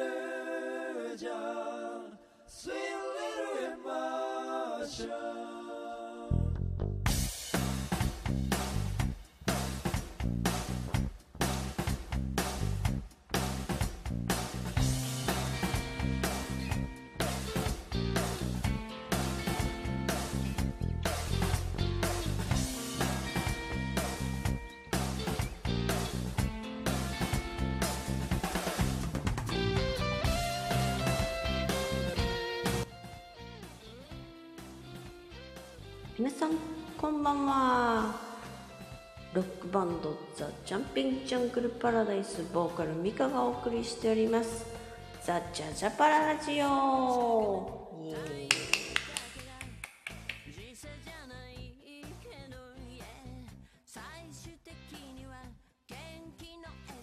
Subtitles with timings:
[0.00, 1.32] illusion,
[2.46, 2.74] sweet
[3.16, 3.72] little
[4.84, 5.57] emotion.
[37.28, 38.14] ばんは。
[39.34, 44.64] ロックバンドザ・ジャンピング・ジャングル・パラダイスボーカルミカがお送りしております。
[45.22, 47.78] ザ・ジャジャパララジオ。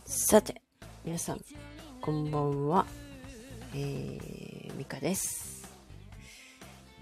[0.06, 0.60] さて
[1.04, 1.42] 皆さん
[2.02, 2.86] こんばんは。
[3.76, 5.70] えー、ミカです。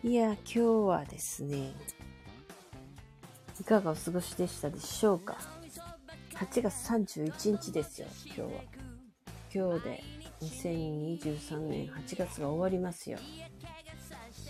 [0.04, 1.72] いや今日はですね
[3.60, 5.38] いかがお過ごしでしたでしょうか
[6.36, 8.48] ?8 月31日ですよ、今日は。
[9.54, 10.04] 今日で
[10.42, 13.20] 2023年8月が終わりますよ。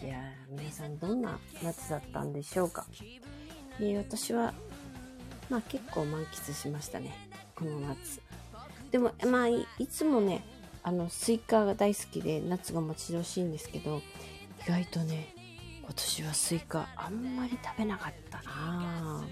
[0.01, 2.85] いやー、皆さんどんな夏だったんでしょうか？
[3.79, 4.53] えー、私は、
[5.49, 7.13] まあ結構満喫しましたね、
[7.55, 8.21] この夏。
[8.91, 10.45] でも、まあい、いつもね、
[10.81, 14.01] あの、スイカが大好きで夏が待ち遠しいんですけど、
[14.65, 15.32] 意外とね、
[15.83, 19.23] 今年はスイカあんまり食べなかったな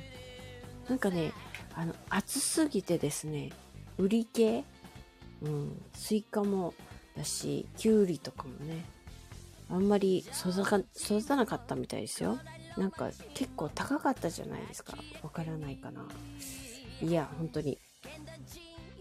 [0.90, 1.32] なんかね、
[1.74, 3.52] あの、暑すぎてですね、
[3.98, 4.64] 売り系
[5.42, 6.74] うん、スイカも
[7.18, 8.86] だし、きゅうりとかもね、
[9.70, 12.38] あんまり育か育たなかったみたいですよ。
[12.78, 14.98] なんか結構高かったじゃないですか。
[15.24, 16.06] わからないかな。
[17.02, 17.80] いや、本当に。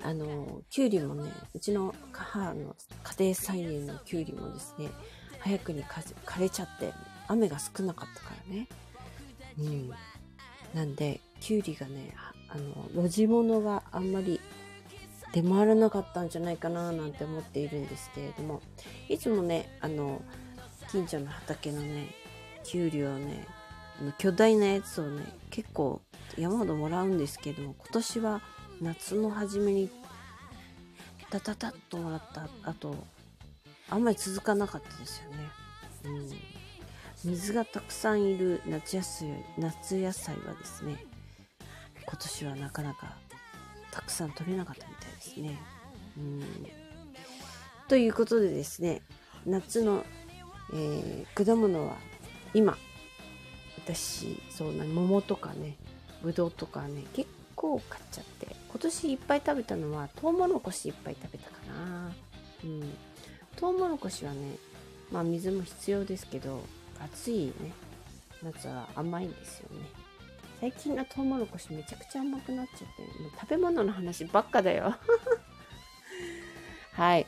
[0.02, 2.74] あの、きゅうりもね、うちの母の
[3.18, 4.88] 家庭菜園のきゅうりもですね、
[5.40, 6.94] 早くに枯れちゃって、
[7.30, 8.66] 雨が少なかったからね。
[9.58, 9.90] うん。
[10.74, 12.14] なんで、きゅうりがね、
[12.48, 14.40] あの、路地物があんまり
[15.32, 18.60] 出回らなかったんじゃないかななんて思っているんですけれども、
[19.08, 20.22] いつもね、あの、
[20.90, 22.08] 近所の畑のね、
[22.64, 23.46] きゅうりをね、
[24.00, 26.00] あの巨大なやつをね、結構
[26.36, 28.42] 山ほどもらうんですけども、今年は
[28.80, 29.90] 夏の初めに、
[31.30, 32.96] タタタッともらった後、
[33.88, 35.36] あんまり続かなかったですよね。
[36.04, 36.59] うん。
[37.24, 41.04] 水がたくさんいる夏野菜夏野菜はですね
[42.06, 43.14] 今年はなかなか
[43.90, 45.58] たくさん取れなかったみたいですね。
[46.16, 46.44] うん。
[47.88, 49.02] ということでですね
[49.44, 50.04] 夏の、
[50.72, 51.96] えー、果物は
[52.54, 52.76] 今
[53.76, 55.76] 私そうな桃とかね
[56.22, 62.12] ぶどうとかね結構買っちゃって今年いっぱい食べたのはトウモロコシいっぱい食べたかな。
[62.64, 62.92] うん。
[63.56, 64.56] トウモロコシはね
[65.12, 66.62] まあ水も必要ですけど
[67.00, 67.72] 暑いね、
[68.42, 69.86] 夏は甘いんですよね。
[70.60, 72.84] 最近のトウモロコシめちゃくちゃ甘くなっちゃって、
[73.22, 74.94] もう食べ物の話ばっかだよ。
[76.92, 77.26] はい。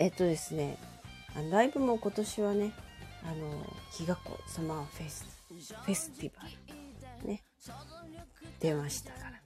[0.00, 0.76] えっとですね、
[1.50, 2.72] ライブも今年はね、
[3.22, 6.42] あの、日が子サマーフェス、フェスティバ
[7.22, 7.42] ル、ね、
[8.58, 9.38] 出ましたからね。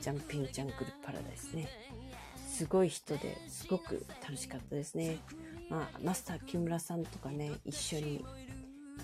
[0.00, 1.68] ジャンピンジャングルパラダイスね。
[2.48, 5.18] すごい人ですごく楽しかったですね。
[5.70, 8.24] まあ、マスター木村さんとかね、一緒に、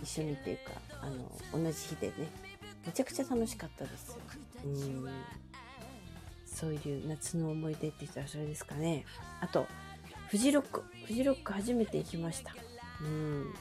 [0.02, 0.62] 一緒にっていうか、
[1.00, 2.14] あの、同じ日でね、
[2.84, 4.18] めちゃくちゃ楽しかったです。
[4.64, 5.08] うん。
[6.44, 9.04] そういう夏の思い出って言ったらそれですかね。
[9.40, 9.66] あと、
[10.28, 10.82] フジロック。
[11.06, 12.52] フジロック初めて行きました。
[13.00, 13.54] うん。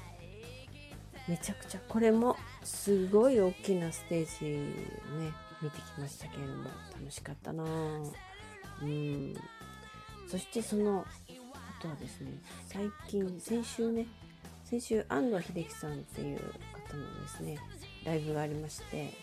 [1.27, 9.35] めちゃくちゃ、これもすごい大きなステージね、見てきましたけれども、楽しかったなうん。
[10.27, 11.05] そしてその
[11.85, 12.31] とはですね、
[12.67, 14.07] 最近、先週ね、
[14.63, 17.57] 先週、安藤秀樹さんっていう方のですね、
[18.03, 19.13] ライブがありまして、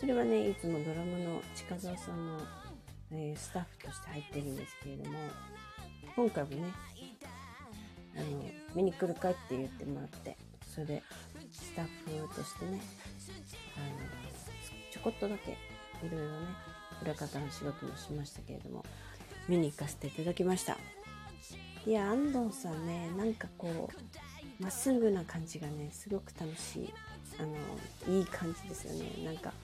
[0.00, 2.40] それはね、いつもドラムの近澤さんの、
[3.12, 5.18] えー、スタッフとして入ってるんですけれども、
[6.16, 6.56] 今回もね、
[8.16, 8.24] あの、
[8.74, 11.02] 見に来るかって言ってもらって、それで、
[11.52, 12.80] スタッフとしてね、
[13.76, 13.96] あの、
[14.90, 16.46] ちょこっとだけ、いろいろね、
[17.02, 18.82] 裏方の仕事もしましたけれども、
[19.46, 20.78] 見に行かせていただきました。
[21.88, 26.94] いや、安藤さんね、なんかこう、まっすぐな感じがね、すごく楽しい。
[27.38, 29.24] あの、いい感じですよね。
[29.24, 29.54] なんか、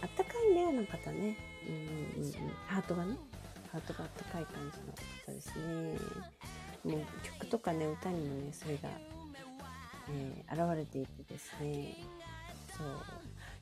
[0.00, 1.36] あったかいレアな方ね。
[1.68, 2.32] うんうんうん。
[2.66, 3.18] ハートがね、
[3.70, 4.94] ハートがあったかい感じの
[5.26, 6.90] 方ですね。
[6.90, 8.88] もう曲とかね、歌にもね、それが、
[10.08, 11.96] えー、現れていてですね。
[12.74, 12.86] そう。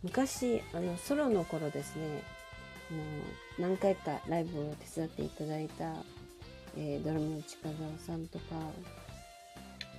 [0.04, 2.22] 昔、あの、ソロの頃ですね、
[2.88, 3.02] も
[3.58, 5.96] う何回かライブを手伝っていただいた
[6.76, 8.44] えードラムの近澤さんとか、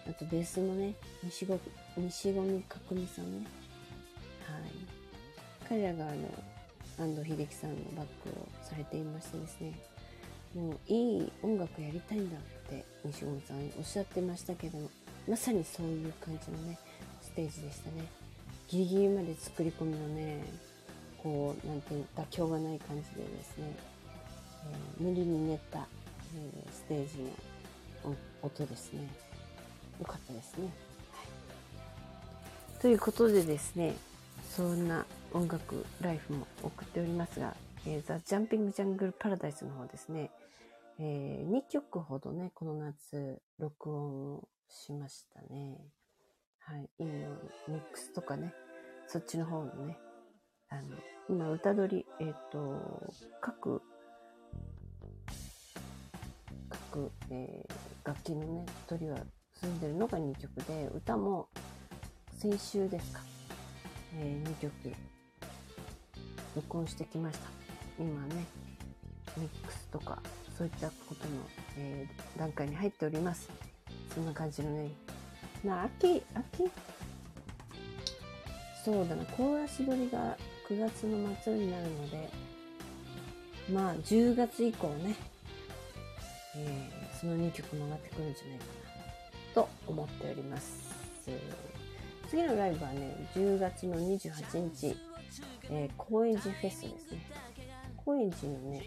[0.09, 0.93] あとベースのね、
[1.23, 1.59] 西ご
[1.97, 3.47] 西込かくみさんね。
[4.45, 4.71] はい。
[5.67, 6.27] 彼らがあの、
[6.97, 9.73] 安藤秀樹さんのバックをされていましてですね、
[10.53, 14.89] もういい音楽やりたいんだって西込さんおっしゃってましたけども、
[15.27, 16.77] まさにそういう感じのね、
[17.21, 18.05] ステージでしたね。
[18.67, 20.43] ギリギリまで作り込みのね、
[21.21, 23.75] こう、なんていうの妥協がない感じでですね、
[24.71, 25.87] えー無理に練った、
[26.35, 27.23] えステージ
[28.03, 29.07] の音ですね。
[29.99, 30.65] よかったですね。
[31.11, 31.23] は
[32.77, 33.95] い、ということでですね、
[34.55, 37.55] そんな音楽ライフも送っておりますが、
[37.85, 40.31] えー、ザ・ジャンピング・ジャングル・パラダイスの方ですね、
[40.99, 45.77] え2曲ほどね、この夏、録音をしましたね。
[46.59, 46.89] はい。
[46.97, 47.11] 今、
[47.67, 48.53] ミックスとかね、
[49.07, 49.99] そっちの方のね、
[50.69, 50.97] あの、
[51.29, 52.81] 今、歌取り、えっ、と、
[53.41, 53.81] 各、
[56.95, 57.75] 各、えー
[58.05, 59.17] 楽器のね、取りは
[59.59, 61.49] 済んでるのが2曲で、歌も
[62.37, 63.21] 先週ですか、
[64.15, 64.71] え2曲、
[66.55, 67.49] 録音してきました。
[67.99, 68.45] 今ね、
[69.35, 70.21] ミックスとか、
[70.55, 71.31] そういったことの、
[71.77, 73.49] えー段階に入っております。
[74.13, 74.91] そんな感じのね、
[75.65, 76.71] まあ、秋、秋、
[78.85, 80.37] そうだな、コーラス取りが
[80.69, 82.29] 9月の末になるので、
[83.73, 85.15] まあ、10月以降ね、
[86.57, 90.95] えーその2曲も上がってくるんじゃないかな、と思っております。
[92.29, 94.95] 次のライブはね、10月の28日、
[95.69, 97.25] えー高円寺フェスですね。
[97.97, 98.81] 高円寺のね、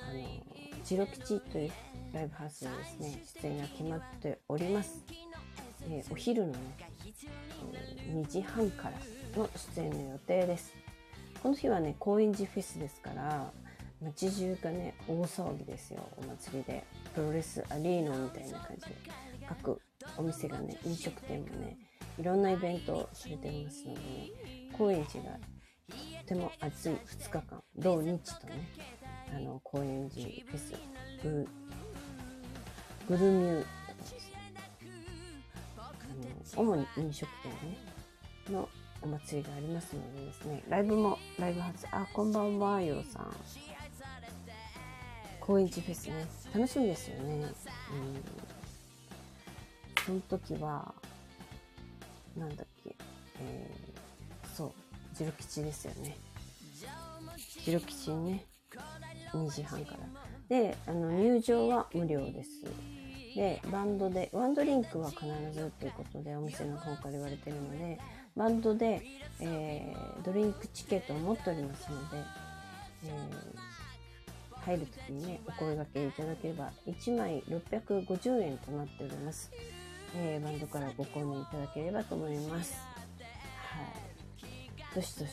[0.00, 1.72] あの、ジロ吉という
[2.12, 5.04] ライブハウスでですね、出演が決まっております。
[5.88, 6.58] えーお昼のね、
[8.08, 8.92] え2時半から
[9.36, 10.72] の出演の予定です。
[11.42, 13.52] この日はね、高円寺フェスですから、
[14.02, 16.84] 街中がね、大騒ぎですよ、お祭りで。
[17.14, 18.96] プロレスアリーノみたいな感じで。
[19.48, 19.80] 各
[20.16, 21.76] お店がね、飲食店もね、
[22.18, 24.30] いろんなイベントをされてますのでね、
[24.76, 28.68] 高円寺がとても暑い2日間、土日とね、
[29.30, 30.72] あの、高円寺フェス、
[31.22, 31.46] グ
[33.08, 34.36] ル、グルミューとかですね、
[36.56, 37.78] あの、主に飲食店ね、
[38.50, 38.68] の
[39.02, 43.71] お祭りがありますのでですね、ライブも、ライブ初、あ、こんばんは、ようさん。
[45.44, 46.24] 高円寺フェスね、
[46.54, 47.34] 楽しみですよね。
[47.34, 47.52] うん。
[50.06, 50.94] その時は、
[52.36, 52.94] なんだっけ、
[53.40, 54.72] えー、そう、
[55.16, 56.16] ジロ吉ですよね。
[57.64, 58.44] ジロ吉にね、
[59.32, 59.98] 2時半から。
[60.48, 62.50] で、あの、入場は無料です。
[63.34, 67.98] で、バンドで、ワンドリンクは必ずということで、お店の方から言われてるので、
[68.36, 69.02] バンドで、
[69.40, 72.18] えードリンクチケットを持っておりますので、
[73.06, 73.71] えー
[74.64, 79.50] 入るときにね、お声掛けいただければ、1枚650円となっております。
[80.14, 82.74] えーバンドからご購入いただければと思います。
[82.74, 84.94] はい。
[84.94, 85.30] どしどし、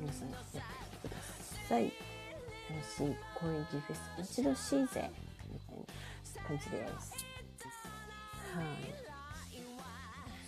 [0.00, 0.54] 皆さんやって
[0.92, 1.16] みてくだ
[1.68, 1.92] さい。
[2.70, 5.10] 楽しい高円寺フェス、一度しいぜ
[5.50, 5.76] みたい
[6.42, 7.30] な感じです。
[8.54, 9.10] はい。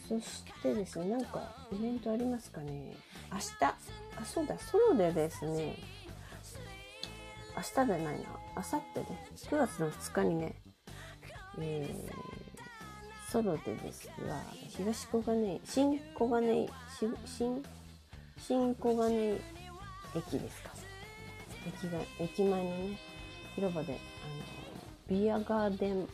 [0.08, 2.94] そしてですね、なんかイベントありますかね
[3.32, 3.74] 明日、あ、
[4.24, 5.76] そうだ、ソロでですね、
[7.56, 10.54] 明日じゃないな、明後日ね、9月の2日にね、
[11.58, 16.68] えー、ソロでですが、東小金井、新小金井、
[17.26, 17.64] 新、
[18.38, 19.40] 新小金井
[20.14, 20.70] 駅ですか。
[21.66, 22.98] 駅が、駅前のね、
[23.54, 26.06] 広場で、あの、ビアガーデン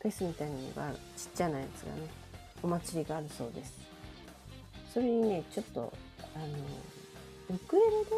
[0.00, 0.98] フェスみたいなのが、ちっ
[1.34, 2.08] ちゃなやつがね、
[2.62, 3.72] お祭りがあるそうです。
[4.92, 5.92] それにね、ちょっと、
[6.34, 6.46] あの、
[7.54, 8.10] ウクレレで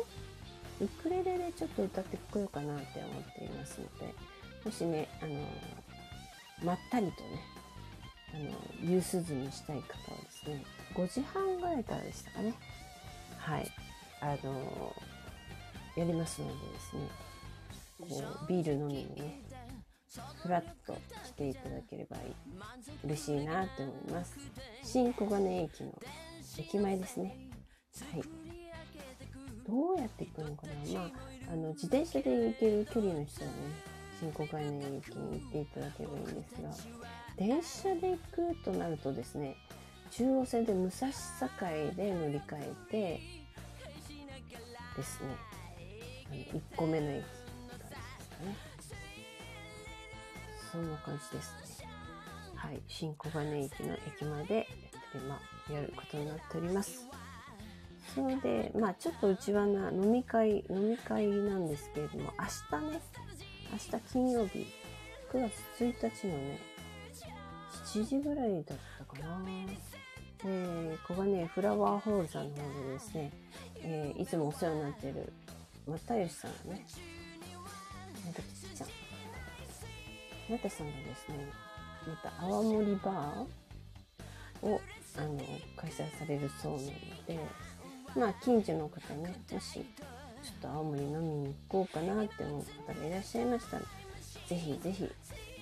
[0.80, 4.14] ウクレレでちょっと歌ってこようかなって思っていますので、
[4.64, 5.34] もしね、あの、
[6.64, 7.40] まったりとね、
[8.34, 12.54] あの、夕涼みしたい方はですね、5時半ぐらいからでしたかね。
[13.38, 13.70] はい。
[14.20, 14.94] あの、
[15.96, 17.08] やりますのでですね、
[18.00, 18.06] こ
[18.44, 19.42] う、ビール飲みにね、
[20.42, 22.22] ふらっと来ていただければいい
[23.04, 24.36] 嬉しいなって思います。
[24.82, 25.92] 新小金井駅の
[26.58, 27.36] 駅前ですね。
[28.12, 28.47] はい。
[29.68, 33.56] どうやって行くのかなまあ、あの、自転車で行ける距離の人はね、
[34.18, 36.70] 新小金井駅に行っていただければいいんですが、
[37.36, 39.56] 電車で行くとなるとですね、
[40.10, 43.20] 中央線で武蔵境で乗り換えて、
[44.96, 45.28] ですね、
[46.26, 47.28] あの1個目の駅って
[47.78, 48.56] 感じですかね。
[50.72, 51.88] そんな感じですね。
[52.56, 52.80] はい。
[52.88, 54.66] 新小金井駅の駅まで、
[55.14, 57.07] えまあ、やることになっております。
[58.14, 63.00] それで、まあ、ちょっとうちはな、飲み会、飲み会なんですけれども、明日ね、
[63.72, 64.66] 明日金曜日、
[65.32, 66.58] 9月1日のね、
[67.84, 69.42] 7時ぐらいだったかな。
[70.44, 73.32] えー、ここがね、フラワーホールさんの方でですね、
[73.82, 75.32] えーいつもお世話になってる、
[75.86, 76.86] 又吉さんがね、
[78.24, 78.88] またちっちゃん。
[80.50, 81.46] 又さんがですね、
[82.06, 84.80] また泡盛バーを、
[85.16, 85.38] あの、
[85.76, 86.84] 開催されるそうなの
[87.26, 87.38] で、
[88.18, 93.82] まあ、近所の方ね、もし、ちょっと青森飲みに行こうかなって思う方がいらっしゃいましたら、
[94.48, 95.08] ぜひぜひ、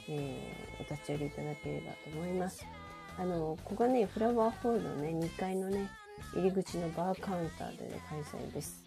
[0.09, 2.65] えーお立ち寄りいただければと思います。
[3.19, 5.91] あの、ここがね、フラワーホールのね、2階のね、
[6.35, 8.85] 入り口のバーカウンターで、ね、開催です。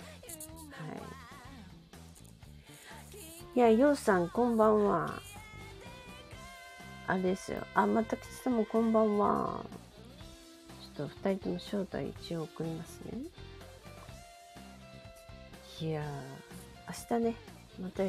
[0.71, 1.01] はい。
[3.55, 5.21] いや、ようさん、こんばんは。
[7.07, 7.65] あれですよ。
[7.73, 9.65] あ、またきさんもこんばんは。
[10.95, 13.13] ちょっと二人とも招待一応送りますね。
[15.81, 16.05] いやー、
[17.13, 17.36] 明日ね、
[17.81, 18.03] また、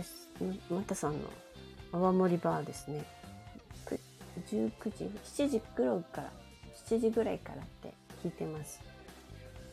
[0.75, 1.21] またさんの
[1.93, 3.05] 泡盛バーですね。
[4.49, 5.05] 19時、
[5.45, 6.33] 7時ぐらいから、
[6.89, 8.81] 7時ぐらいからって聞いてます。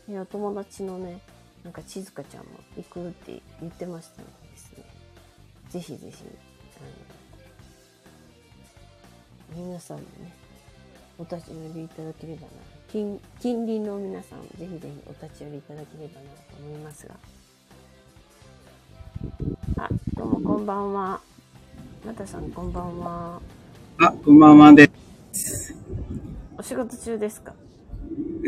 [0.07, 1.19] で、お友達のね、
[1.63, 4.83] なんか静香ちゃんも行くって言ってましたのでですね。
[5.69, 6.23] ぜひぜひ、
[9.51, 10.33] あの、皆さんもね、
[11.17, 12.47] お立ち寄りいただければな。
[12.89, 17.36] 近近隣の皆さんも、ぜひぜひお立ち寄りいただければなと思いますが。
[19.79, 21.19] あ、どうもこんばんは。
[22.05, 23.39] またさんこんばんは。
[23.99, 24.89] あ、こんばんはで。
[26.57, 27.53] お仕事中ですか？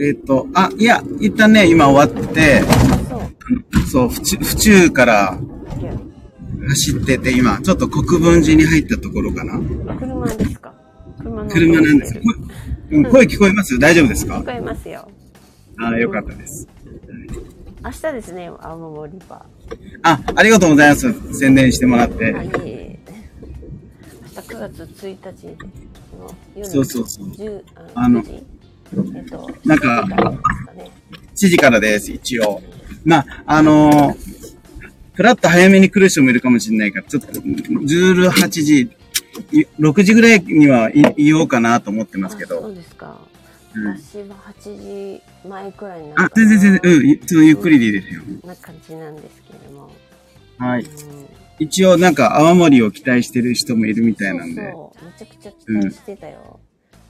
[0.02, 2.62] えっ、と、あ、いや、一旦ね、今終わって、
[3.08, 3.22] そう。
[3.92, 5.40] そう、府中府中から
[6.70, 9.60] 走ってて、今、ちょっと国分寺に入ったところかな。
[10.00, 10.74] 車ですか？
[11.20, 12.22] 車の車なんです。
[12.92, 13.78] 音声聞こえます？
[13.78, 14.40] 大丈夫ですか？
[14.40, 15.08] 聞こえますよ。
[15.78, 16.68] あよかったです。
[17.84, 19.46] 明日ですね、青森バ
[20.04, 21.34] あ、ありがとうございます。
[21.34, 22.38] 宣伝してもらってー。
[22.38, 22.44] あ、。
[22.44, 22.48] い。
[22.48, 25.58] 明日9月1日で、
[26.20, 27.64] の夜そうそうそう10
[27.96, 28.44] あの9時
[29.16, 30.92] えっと、なんか7時からですかね。
[31.36, 32.62] 7時からです、一応。
[33.06, 34.16] まあ、あのー、
[35.14, 38.92] ふらっと早めに来る人もいるかもしれないから、ちょっと、18時、
[39.52, 42.68] い6時ぐらいにはいいようかなと思ってますけあそど。
[42.68, 43.29] うですか。
[43.76, 48.22] うん私は8時前くらいになあ、全然全然、うん、いそのゆっくりでいいですよ。
[48.44, 49.92] な感じなんですけれども。
[50.58, 50.84] はい。
[50.84, 50.90] うん
[51.62, 55.06] 一応なんか泡盛を期待してる人もいるみたいなんで、そう。
[55.06, 56.60] めちゃくちゃ期待してたよ。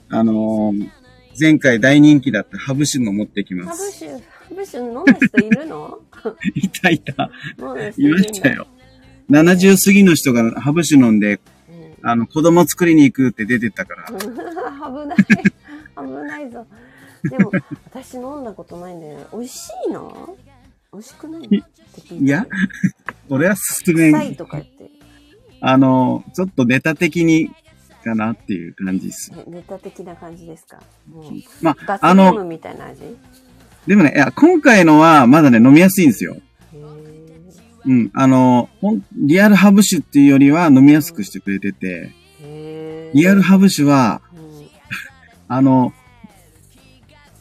[0.08, 0.90] あのー
[1.38, 3.78] 前回大人気だったハブ酒の持ってきます。
[3.80, 4.20] ハブ酒、ハ
[4.54, 6.00] ブ酒飲んだ人いるの？
[6.54, 7.30] いたいた。
[7.96, 8.66] いましたよ。
[9.30, 11.40] 70過ぎの人がハブ酒飲んで、
[12.02, 12.08] うん。
[12.10, 14.06] あの、子供作りに行くって出てたから。
[14.18, 14.26] 危
[15.06, 15.18] ない。
[15.96, 16.66] 危ないぞ。
[17.24, 17.50] でも、
[17.92, 19.24] 私飲んだことないんだよね。
[19.32, 20.36] 美味しいの？
[20.92, 21.56] 美味しくないいて。
[22.14, 22.46] いや
[23.28, 24.12] 俺は勧めん。
[24.12, 24.90] 臭いとか言って。
[25.60, 27.50] あのーちょっとネタ的に
[28.02, 29.30] かなっていう感じです。
[29.32, 30.80] ねネタ的な感じですか？
[31.08, 33.04] もう、まあ、あの、みたいな味？
[33.04, 33.14] へ
[33.86, 36.36] でもね、いや、今回のはまだね、飲みやすいんですよ。
[36.74, 37.10] ー
[37.86, 38.10] うん。
[38.14, 38.68] あの
[39.14, 42.10] リアルハブ酒っていうよりは飲みやすくしてくれてて、
[43.14, 44.29] リアルハブ酒は、うん
[45.52, 45.92] あの、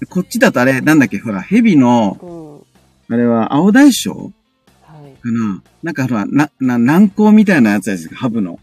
[0.09, 2.17] こっちだとあれ、なんだっけ、ほら、ヘビの、
[3.07, 3.15] うん。
[3.15, 4.31] あれは、青大将？
[4.81, 5.13] はい。
[5.21, 5.61] かな？
[5.83, 8.59] なんかほら、な、な、軟膏みたいなやつですハブの。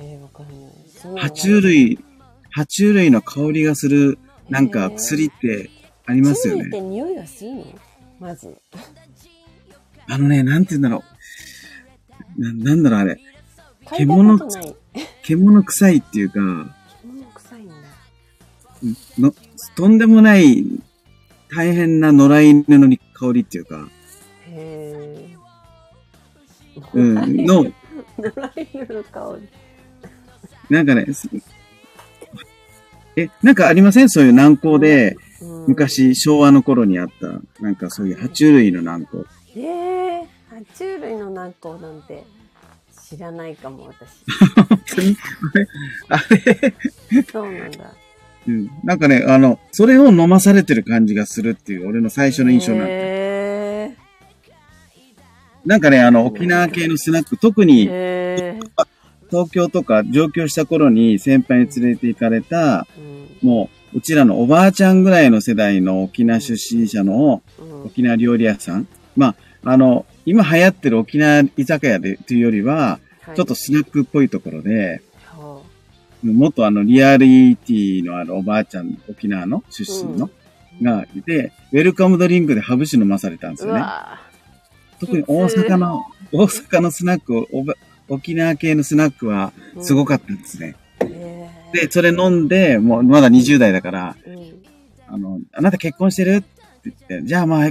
[0.00, 1.24] えー、わかんない。
[1.24, 1.98] 爬虫類、
[2.52, 5.70] 爬虫類の香りがする、なんか薬って
[6.06, 6.88] ありますよチーズってね。
[6.88, 7.64] 匂いがするの？
[8.18, 8.60] まず。
[10.08, 11.04] あのね、なんて言うんだろ
[12.36, 12.42] う。
[12.42, 13.20] な、なんだろうあれ。
[13.84, 14.76] 嗅いだことない。
[15.22, 16.74] 獣臭いっていうか。
[19.18, 19.34] の、
[19.76, 20.64] とんでもない、
[21.54, 23.88] 大変な野良犬の香りっていうか、
[24.50, 26.84] へー。
[26.94, 27.14] うん、
[27.46, 27.72] の、野良
[28.72, 29.48] 犬の香り。
[30.70, 31.28] なんかね、す
[33.16, 34.10] え、なんかありません？
[34.10, 39.24] そういう軟膏で、うん、昔昭和の頃にあった、なんかそういう爬虫類の軟膏。
[39.56, 42.24] えー、爬虫類の軟膏なんて
[43.08, 44.22] 知らないかも、私。
[44.68, 45.16] 本当に？
[46.10, 46.24] あれ、
[47.10, 47.92] あれ、そうなんだ。
[48.48, 48.70] うん。
[48.82, 52.92] なんかね、あの、それを飲まされてる感じがするっていう俺の最初の印象なんで。
[52.92, 53.96] へ
[55.66, 57.64] なんかね、あの、沖縄系のスナック、特ー。
[57.64, 57.88] に。
[59.30, 62.86] 東京とか上京した頃に先輩に連れて行かれた、
[63.42, 63.48] うん。
[63.48, 67.84] もう、うちらのおばあちゃんぐらいの世代の沖縄出身者のうん。
[67.84, 68.88] 沖縄料理屋さん。
[69.16, 75.07] まあ、あの、今流行ってる沖縄居酒屋で、というよりは、はいちょっとスナックっぽいところで、そ
[76.22, 80.30] もっとあの、リアリティのあるおばあちゃん、沖縄の出身の、
[80.80, 83.80] うがいて、ウェルカムドリンクでハブ酒飲まされたんですうよね。
[83.80, 84.20] わ
[85.00, 87.74] 特に大阪の、大阪のスナックをおば、
[88.08, 90.76] 沖縄系のスナックはすごかったですね。
[91.00, 94.62] えーで、それ飲んで、もうまだ20代だから、うん。
[95.08, 96.36] あの、あなた結婚してる？
[96.36, 96.48] って
[96.84, 97.70] 言って、じゃあまあ、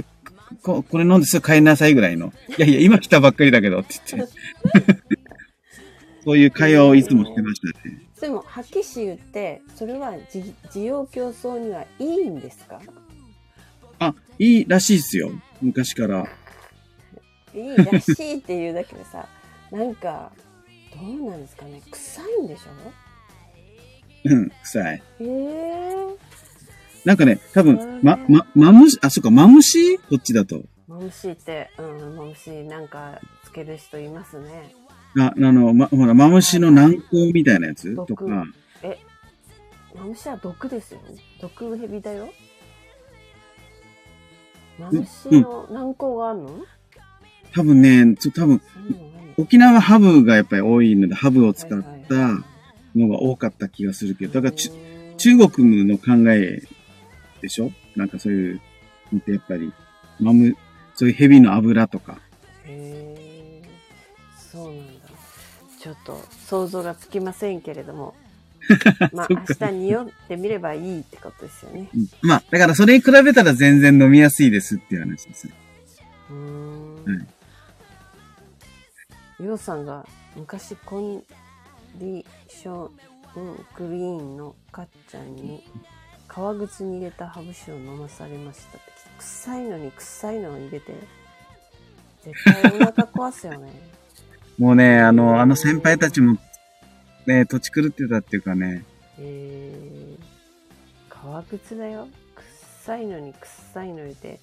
[0.62, 2.32] ここれ飲んですぐ帰りなさいぐらいの。
[2.56, 4.32] いやいや、今来たばっかりだけどって言って。
[6.24, 8.02] そういう会話をいつもしてましたね。
[8.20, 10.40] でも、はっきり言って、それはじ
[10.72, 12.80] 需要競争にはいいんですか？
[14.00, 15.30] あ、いいらしいですよ。
[15.62, 16.26] 昔から。
[17.54, 19.26] いいらしいっていうだけでさ、
[19.72, 20.32] なんか、
[20.94, 21.80] どうなんですかね？
[21.90, 22.70] 臭いんでしょ？
[24.24, 25.02] うん、臭い。
[25.20, 26.16] えー、
[27.04, 29.98] なんかね、多分、ま、ま、マムシ、あ、そっか、マムシ？
[29.98, 30.62] こっちだと。
[30.88, 34.74] マムシって、うん、マムシなんかつける人いますね。
[35.16, 37.94] あ、あの、ま、ほら、マムシの軟膏みたいなやつ？
[37.94, 38.44] と毒か、
[38.82, 38.98] え、
[39.96, 41.00] マムシは毒ですよ。
[41.40, 42.28] 毒蛇だよ。
[44.78, 46.64] マムシの軟膏があるの、
[47.52, 48.60] 多分ね、ちょ、多分、
[49.36, 52.14] 沖縄はハブがやっぱり多いので、ハブを使った
[52.94, 54.70] のが多かった気がするけど、だからち、
[55.16, 56.62] 中国の考え
[57.40, 57.72] でしょ？
[57.96, 58.60] なんかそういう、
[59.26, 59.72] やっぱり、
[60.20, 60.56] マム、
[60.94, 62.20] そういう蛇の油とか。
[62.66, 63.68] へえ、
[64.36, 64.97] そうなんだ。
[65.80, 68.14] ちょっと想像がつきませんけれども。
[69.14, 71.88] まあ、明日匂ってみればいいってことですよね。
[71.94, 75.54] うんまあ、だからそれに比べたら全然飲みやすいですっていう話ですね。
[76.30, 77.04] うーん。
[77.04, 77.26] はい
[79.40, 80.04] ヨウさんが
[80.34, 81.22] 昔コン
[81.98, 85.62] ディショングリーンのかっちゃんに
[86.26, 88.80] 革靴に入れたハブ酒を飲まされましたって
[89.18, 90.92] 臭いのに臭いのを入れて
[92.24, 93.70] 絶対お腹壊すよね。
[94.58, 96.36] もうね、あの、あの先輩たちも、
[97.26, 98.84] ね、土地狂ってたっていうかね、
[99.18, 100.22] えー、
[101.08, 102.08] 革靴だよ
[102.82, 104.40] 臭いのに臭いの入れて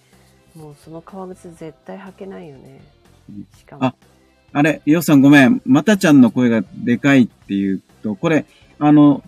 [0.55, 2.81] もうその革靴絶対履けないよね
[3.29, 3.95] うんしかもあ
[4.53, 5.62] あれ、ようさんごめん。
[5.65, 8.45] またちゃんの声がでかいっていうと、これ、
[8.79, 9.22] あの、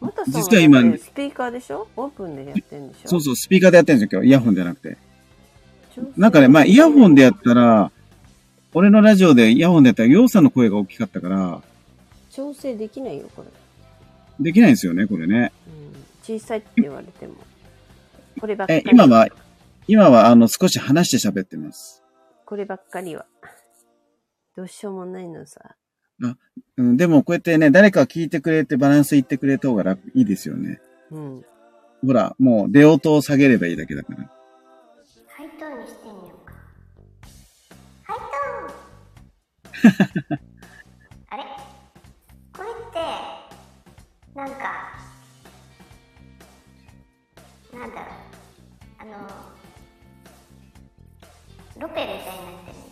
[0.00, 1.86] またさんは実は今スピーカーでしょ？
[1.96, 3.08] オープンでやってんでしょ？
[3.08, 4.28] そうそう、スピーカーでやってるんですよ、今日。
[4.28, 4.96] イヤホンじゃなくて。
[6.16, 7.92] なんかね、まあ、イヤホンでやったら、
[8.74, 11.62] 俺のラジオでイヤホンでやったら、ようさんの声が大きかったから、
[12.30, 13.48] 調整できないよこれ、
[14.40, 15.52] できないんですよね、これね。
[15.66, 15.70] う
[16.32, 17.34] ん、小さいって言われても
[18.40, 19.28] こればっかり、え今は、
[19.86, 22.02] 今は、あの、少し話して喋ってます。
[22.44, 23.26] こればっかりは
[24.56, 25.76] どうしようもないのさ
[26.76, 30.80] うん、でも、こうやってね、誰かが聞いてくれてバランス言ってくれた方が楽、いいですよね。
[31.10, 31.44] うん
[32.06, 34.18] ほら、もう、出音を下げればいいだけだから。
[34.18, 36.07] ハイトーンにして
[41.30, 41.44] あれ？
[42.52, 42.98] これって、
[44.34, 44.54] なんか、
[47.72, 48.06] なんだろう。
[48.98, 49.10] あの、
[51.80, 52.82] ロペみたいになってるね。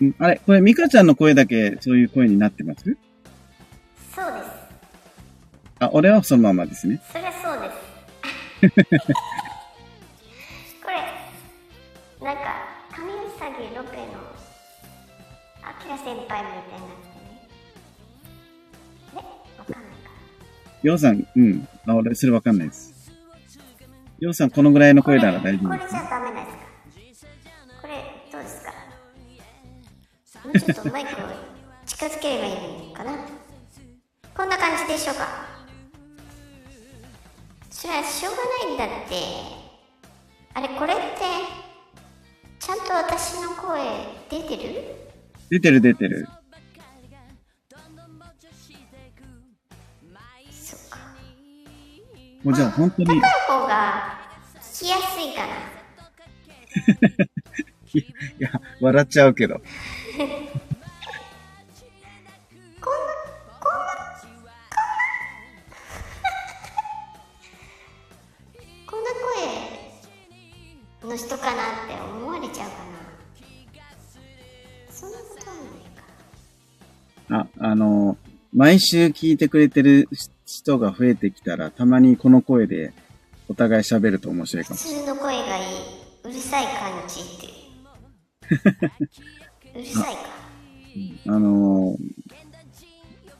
[0.00, 0.40] うんあれ？
[0.46, 2.84] これ、ミカちゃんの声だけ、そういう声になってます？
[4.14, 4.50] そうです。
[5.80, 7.00] あ、俺はそのままですね。
[7.12, 8.90] そりゃそうです。
[15.92, 17.48] アキラ先輩みたいになってね。
[19.12, 20.10] えわかんないか。
[20.82, 21.68] ようさん、うん。
[21.86, 23.10] あ、俺、それわかんないです。
[24.20, 25.96] ようさん、このぐらいの声なら大丈夫ですこれじ。
[25.96, 27.32] ゃダメですか
[27.82, 28.72] これ、どうですか？
[30.44, 31.14] もうちょっとマイクを
[31.86, 32.54] 近づければいい
[32.88, 33.12] のかな？
[34.36, 35.26] こんな感じでしょうか？
[37.70, 38.38] それはしょうが
[38.78, 39.14] ないんだって。
[40.54, 41.02] あれ、これって、
[42.58, 43.80] ちゃんと私の声
[44.30, 44.99] 出てる？
[45.50, 46.28] 出てる出てる。
[50.52, 50.98] そっか。
[52.44, 54.20] もうじゃあ、本当に、高い方が
[54.60, 55.54] 聞きやすいかな。
[57.98, 58.04] い
[58.38, 59.60] や、笑っちゃうけど。
[68.86, 69.10] こんな
[71.02, 72.99] 声の人かなって思われちゃうかな。
[77.30, 78.18] あ、あの、
[78.52, 80.08] 毎週聞いてくれてる
[80.44, 82.92] 人が増えてきたら、たまにこの声で
[83.48, 85.00] お互い喋ると面白いか普も。
[85.00, 85.64] 通の声がいい。
[86.24, 88.90] うるさい感じって。
[89.78, 90.20] うるさいか。
[91.26, 91.96] あの、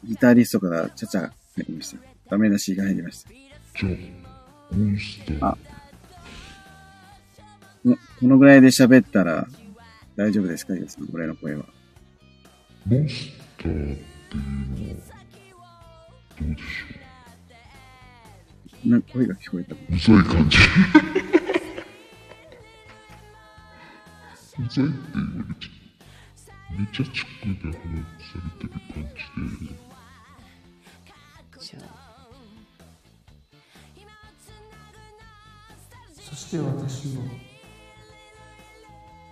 [0.05, 1.99] ギタリストからちゃちゃ入りました。
[2.31, 3.31] ダメ出しが入りました。
[5.49, 5.59] あ、
[7.85, 9.49] ここのぐらいで喋ったら
[10.17, 11.65] 大丈夫ですかゆうさん、俺の声は。
[12.87, 13.85] モンスターっていうの
[15.59, 15.69] は、
[16.41, 19.75] どうでしょな声が聞こえた。
[19.75, 20.57] ううざい感じ。
[24.59, 25.81] うざいって言われちゃう。
[26.79, 29.75] めちゃ地区で話されてる感じで、
[31.61, 31.85] じゃあ、
[36.15, 37.25] そして私は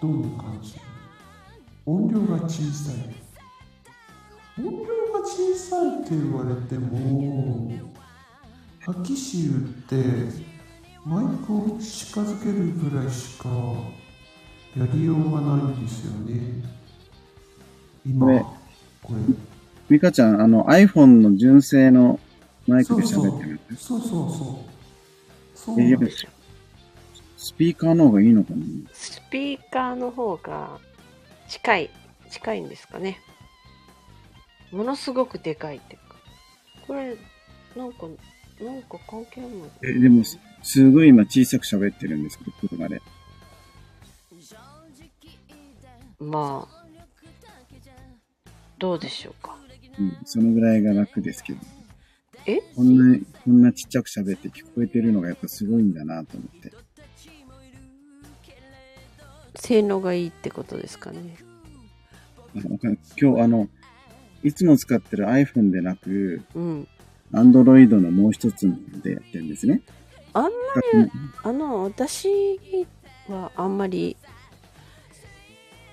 [0.02, 0.74] どんな感じ
[1.86, 3.27] 音量が小さい
[4.58, 7.70] 音量が小さいって言われても
[8.80, 9.96] ハキシルって
[11.04, 13.48] マイクを近づけるぐらいしか
[14.76, 16.62] やりようがないんですよね。
[18.06, 18.40] 今これ
[19.02, 19.20] これ。
[19.88, 22.20] ミカちゃん、あの iPhone の純正の
[22.66, 23.60] マイクで喋ってる。
[23.76, 25.58] そうそうそう。
[25.58, 26.26] そうえやっぱなんです
[27.36, 28.56] スピーカーの方がいいのかな？
[28.92, 30.78] スピーカーの方が
[31.48, 31.90] 近い、
[32.30, 33.20] 近いんですかね。
[34.72, 36.16] ものすごくでかいっていうか。
[36.86, 37.16] これ、
[37.76, 38.06] なんか、
[38.60, 43.00] なんか関係あるのえ、でも、すすごい今小さく喋ってるんですけど、車で。
[46.20, 46.86] まあ、
[48.78, 49.56] どうでしょうか。
[49.98, 51.60] うん、そのぐらいが楽ですけど。
[52.46, 52.60] え？
[52.74, 56.72] こんな、こんなちっちゃく喋って聞こえてるのがやっぱすごいんだなと思って。
[59.56, 61.36] 性能がいいってことですかね。
[62.56, 62.60] あ
[63.20, 63.68] 今日あの、
[64.42, 66.88] いつも使ってる iPhone でなく、うん。
[67.32, 68.66] Android のもう一つ
[69.02, 69.82] でやってるんですね。
[70.32, 70.50] あんま
[71.04, 71.10] り、
[71.42, 72.28] あの、私
[73.28, 74.16] はあんまり、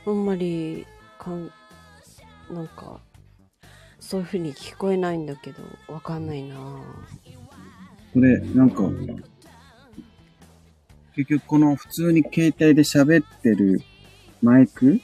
[0.05, 0.86] あんまり、
[1.17, 1.51] かん、
[2.51, 2.99] なんか、
[3.99, 6.81] そういう風に聞こえないんだけど、わかんないなぁ
[8.13, 8.84] これ、なんか、
[11.15, 13.81] 結局この普通に携帯で喋ってる
[14.41, 14.99] マイク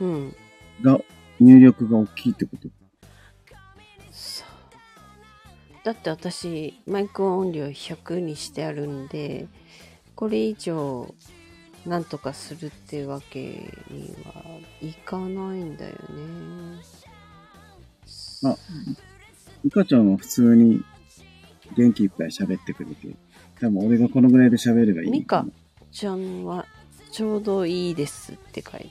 [0.00, 0.36] うん。
[0.80, 1.00] が、
[1.40, 2.68] 入力が大きいってこと？
[5.84, 9.46] だって私、マイク音量100にしてあるんで、
[10.14, 11.14] これ以上、
[11.86, 13.40] なんとかするってわけ
[13.90, 14.44] には
[14.82, 15.96] いかないんだよね。
[18.44, 18.56] あ、
[19.64, 20.82] ミカちゃんは普通に
[21.76, 23.08] 元気いっぱい喋ってくれて、
[23.60, 25.10] 多分俺がこのぐらいで喋ればいい。
[25.10, 25.46] ミカ
[25.90, 26.66] ちゃんは
[27.12, 28.90] ちょうどいいですって書いて。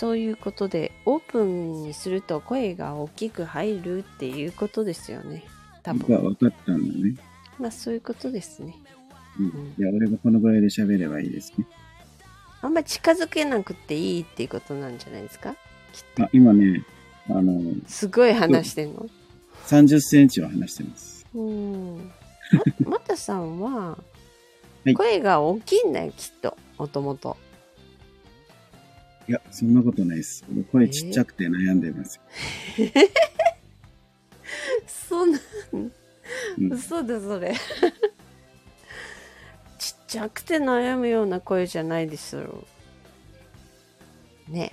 [0.00, 5.44] そういうことで、オープンにすると声が大きく入るっていうことですよね。
[5.82, 6.16] 多僕分。
[6.16, 7.14] は分かったんだね。
[7.58, 8.74] まあそういうことですね。
[9.38, 9.74] うん。
[9.78, 11.66] いや、俺がこのぐらいで喋ればいいですね。
[12.62, 15.54] あんまり近づけなくていいっていうことなんじゃないですか？
[16.18, 16.82] あ、今ね、
[17.28, 19.06] あの、すごい話してんの
[19.66, 21.26] ？30センチは話してます。
[21.34, 22.10] うん。
[22.86, 23.98] ま、またさんはは
[24.86, 26.56] い、声が大きいんだよ、きっと。
[26.78, 27.36] もともと。
[29.30, 30.44] いや、そんなことないです。
[30.52, 32.20] 俺声ちっちゃくて悩んでます。
[35.08, 35.38] そんな、
[35.70, 35.92] うん
[36.72, 37.54] 嘘だ、それ。
[39.78, 42.66] ちっちゃくて悩むような声じゃないですよ。
[44.48, 44.72] ね。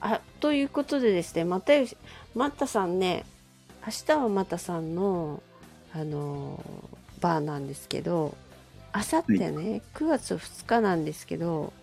[0.00, 1.98] あ、ということでですね、またよし、
[2.34, 3.26] またさんね、
[3.86, 5.42] 明日はまたさんの、
[5.92, 8.34] あのー、バーなんですけど、
[8.92, 11.74] あさってね、9月2日なんですけど、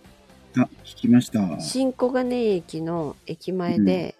[0.56, 1.60] あ、聞きました。
[1.60, 4.16] 新小金井駅の駅前で、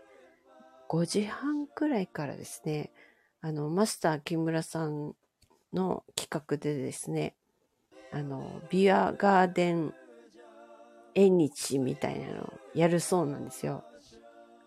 [0.90, 2.92] 5時半くらいからですね、
[3.42, 5.14] あの、マスター木村さん
[5.74, 7.36] の企画でですね、
[8.12, 9.94] あの、ビアガーデン
[11.14, 13.84] 縁日みたいなのをやるそうなんですよ。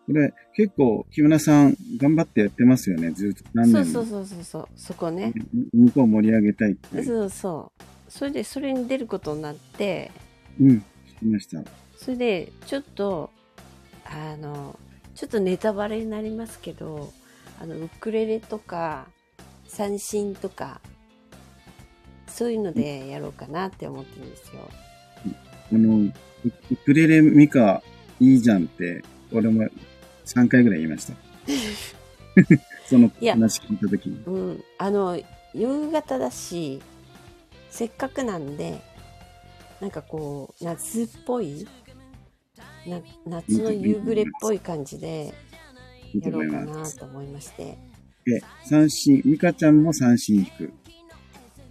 [0.06, 3.12] これ、結構、木村さん、頑張ってやってますよね。
[3.12, 3.92] ずっと何年も。
[3.92, 5.32] そうそうそうそうそう、そこね。
[5.72, 7.04] 向こう盛り上げたいって。
[7.04, 7.82] そうそう。
[8.10, 10.10] それで、それに出ることになって、
[10.60, 10.82] うん、聞
[11.20, 11.62] きました。
[11.96, 13.30] それで、ちょっと、
[14.04, 14.78] あの、
[15.14, 17.12] ちょっとネタバレになりますけど、
[17.60, 19.06] あの、ウクレレとか、
[19.68, 20.80] 三振とか、
[22.26, 24.68] そういうのでやろうかなって思ってるんですよ。
[25.72, 26.12] あの、ウ
[26.70, 27.82] ウクレレミカ
[28.18, 29.68] いいじゃんって、俺も
[30.24, 31.14] 3回ぐらい言いました。
[32.88, 34.22] その話聞いたときに。
[34.26, 34.64] うん。
[34.78, 35.20] あの、
[35.54, 36.80] 夕方だし、
[37.70, 38.80] せっかくなんで、
[39.80, 41.66] なんかこう、夏っぽい、
[42.86, 45.32] な夏の夕暮れっぽい感じで
[46.14, 46.60] やろうか。
[46.60, 47.78] なと思いまして、
[48.24, 50.72] で、三振、ミカちゃんも三振引く？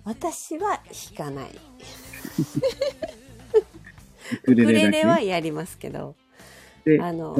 [0.04, 0.82] 私は
[1.16, 1.50] 弾かない。
[4.44, 6.16] ウクレレはやりますけど、
[6.86, 7.36] で、あの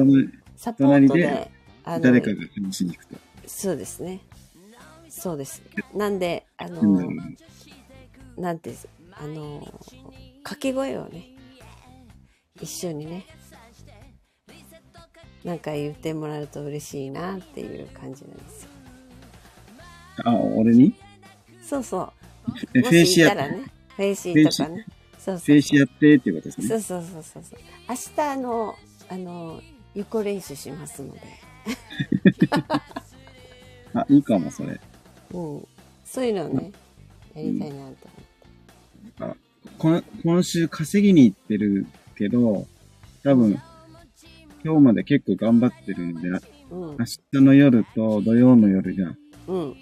[0.56, 1.50] サポートで
[1.84, 3.16] 誰かが三振引くと？
[3.46, 4.20] そうですね。
[5.08, 5.62] そうです。
[5.94, 6.82] なんで、あの、
[8.36, 8.74] なんて、
[9.12, 9.66] あの、
[10.50, 11.28] 掛け声をね、
[12.60, 13.24] 一緒にね、
[15.44, 18.70] なんか言ってもらうと嬉しいなっていう感じなんですよ。
[20.24, 20.92] あ、俺に？
[21.62, 22.50] そうそう。
[22.80, 23.62] フェイシアね、
[23.94, 24.86] フェイシーとかね。
[25.20, 26.66] そうそう静止やってっていうことですね。
[26.66, 27.60] そうそうそうそうそう。
[27.88, 28.74] 明日あの、
[29.08, 29.62] あの、
[29.94, 31.20] 横練習しますので。
[33.94, 34.80] あ、いいかも、それ。
[35.30, 35.68] うん。
[36.04, 36.72] そういうのをね、
[37.36, 38.00] やりたいなと思って。
[39.16, 39.36] この
[39.80, 42.66] 今週稼ぎに行ってるけど、
[43.24, 43.58] 多分、
[44.62, 46.40] 今日まで結構頑張ってるんで、うん
[46.70, 46.96] 明。
[46.96, 49.18] 日の夜と土曜の夜じゃん。
[49.48, 49.76] うん。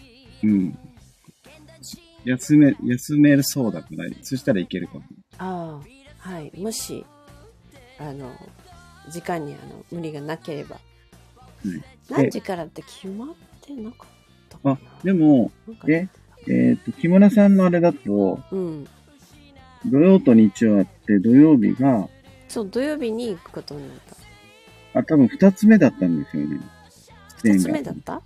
[0.45, 0.79] うん。
[2.25, 5.03] 休め、休めるそうだから、そしたらいけるかも。
[5.39, 5.81] あ
[6.23, 6.53] あ、はい。
[6.57, 7.05] もし、
[7.99, 8.33] あの、
[9.11, 10.79] 時間にあの、無理がなければ。
[11.65, 13.29] うん何時からって決まっ
[13.61, 14.09] てなかっ
[14.49, 14.73] たかな？
[14.73, 15.51] あ、でも、
[15.87, 16.09] え、
[16.47, 18.87] えっ、と、木村さんのあれだと、うん。
[19.87, 22.09] 土曜と日曜あって、土曜日が、
[22.49, 23.97] そう、土曜日に行くことになっ
[24.93, 24.99] た。
[25.01, 26.61] あ、多分二つ目だったんですよね。
[27.43, 28.23] 二つ目だった？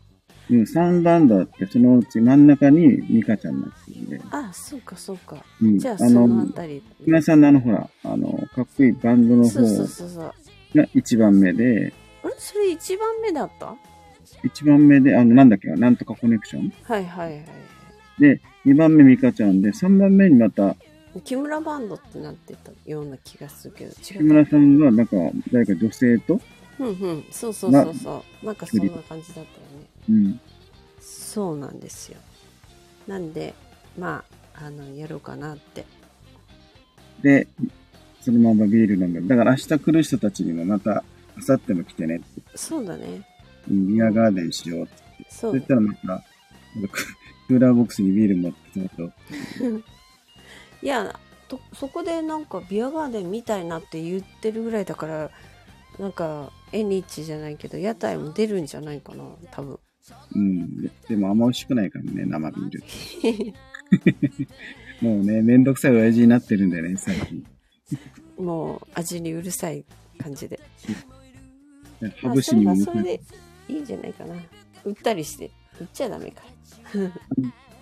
[0.50, 4.20] うん、三番だって、そのうち真ん中にミカちゃんなんですよね。
[4.30, 5.44] あ、そうか、そうか。
[5.60, 5.78] うん。
[5.78, 6.82] じゃあ、あそのあの、たり。
[7.04, 9.60] 木村さんのあの、ほら、あの、かっこいいバンドの方。
[10.74, 11.92] が一番目で、
[12.24, 12.34] あれ？
[12.38, 13.74] それ一番目だった？
[14.44, 17.44] 一番目で、あの、なんだっけな、なんとかコネクションはいはいはい。
[18.18, 20.76] で、二番目ミカちゃんで、三番目にまた、
[21.20, 24.18] 木村バンドってなってたような気がするけど、違う。
[24.18, 25.16] 木村さんが、なんか、
[25.52, 26.40] 誰か女性と、
[26.78, 27.24] うんうん。
[27.30, 28.46] そうそうそうそう。
[28.46, 29.86] なんかそんな感じだったよね。
[30.08, 30.40] うん。
[31.00, 32.18] そうなんですよ。
[33.06, 33.54] なんで、
[33.98, 35.84] まあ、あの、やろうかなって。
[37.22, 37.46] で、
[38.20, 39.26] そのままビール飲む。
[39.26, 41.04] だから明日来る人たちにもまた、
[41.36, 42.24] 明後日も来てねって、
[42.56, 43.26] そうだね。
[43.70, 44.92] うんビアガーデンしようって。
[45.28, 46.24] そそうしたらまた、なんか
[47.48, 49.12] クーラーボックスにビール持ってちょっと、
[50.82, 51.18] いや
[51.48, 55.30] とそこでなんかビアガーデンみたいなって言ってるぐらいだから
[55.98, 59.78] なんか縁日じゃないけど屋台も出るんじゃないかな多分。
[60.34, 60.82] うん。
[60.82, 62.82] ででもあんま美味しくないからね、生ビール。
[65.08, 67.46] もうね、めんどくさい親父になってるんだよね、最近。
[68.38, 69.84] もう味にうるさい
[70.18, 70.58] 感じで。
[72.00, 73.20] ハまあブシにもそれで
[73.68, 74.34] いいんじゃないかな。
[74.84, 75.50] 売ったりして。
[75.80, 76.42] 売っちゃダメか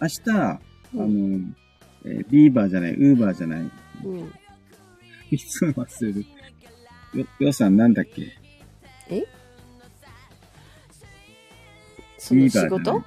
[0.00, 0.60] 明日、あ
[0.94, 1.56] の、うん
[2.04, 3.70] えービーバーじゃない、ウーバーじゃない、
[4.04, 4.32] うん。
[5.30, 6.24] いつも忘れる。
[7.14, 8.32] よ、よさんなんだっけ？
[9.08, 9.26] え？
[12.18, 13.02] その仕事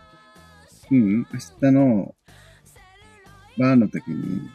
[0.92, 1.26] うん、明
[1.62, 2.16] 日の
[3.58, 4.50] バーの時に、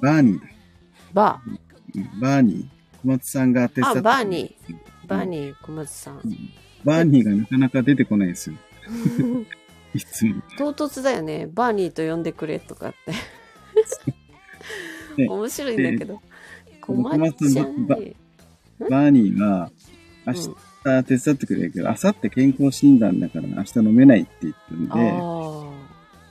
[0.00, 0.46] バーニーだ。
[1.12, 2.68] バうんバーニー。
[3.02, 5.08] 小松さんが手伝ってあバーニー。
[5.08, 6.22] バーニー小松さん。
[6.84, 8.56] バーニーがなかなか出てこないんですよ。
[9.94, 10.42] いつも。
[10.56, 11.48] 唐突だよね。
[11.52, 13.12] バーニーと呼んでくれとかって。
[15.22, 15.28] ね。
[15.28, 16.20] 面白いんだけど。
[16.80, 18.14] 小小松松さちゃんんばね
[18.78, 19.70] バーニーが
[20.26, 25.64] 明日手伝ってくれるけど、明後日健康診断だから明日飲めないって言ったんで、あ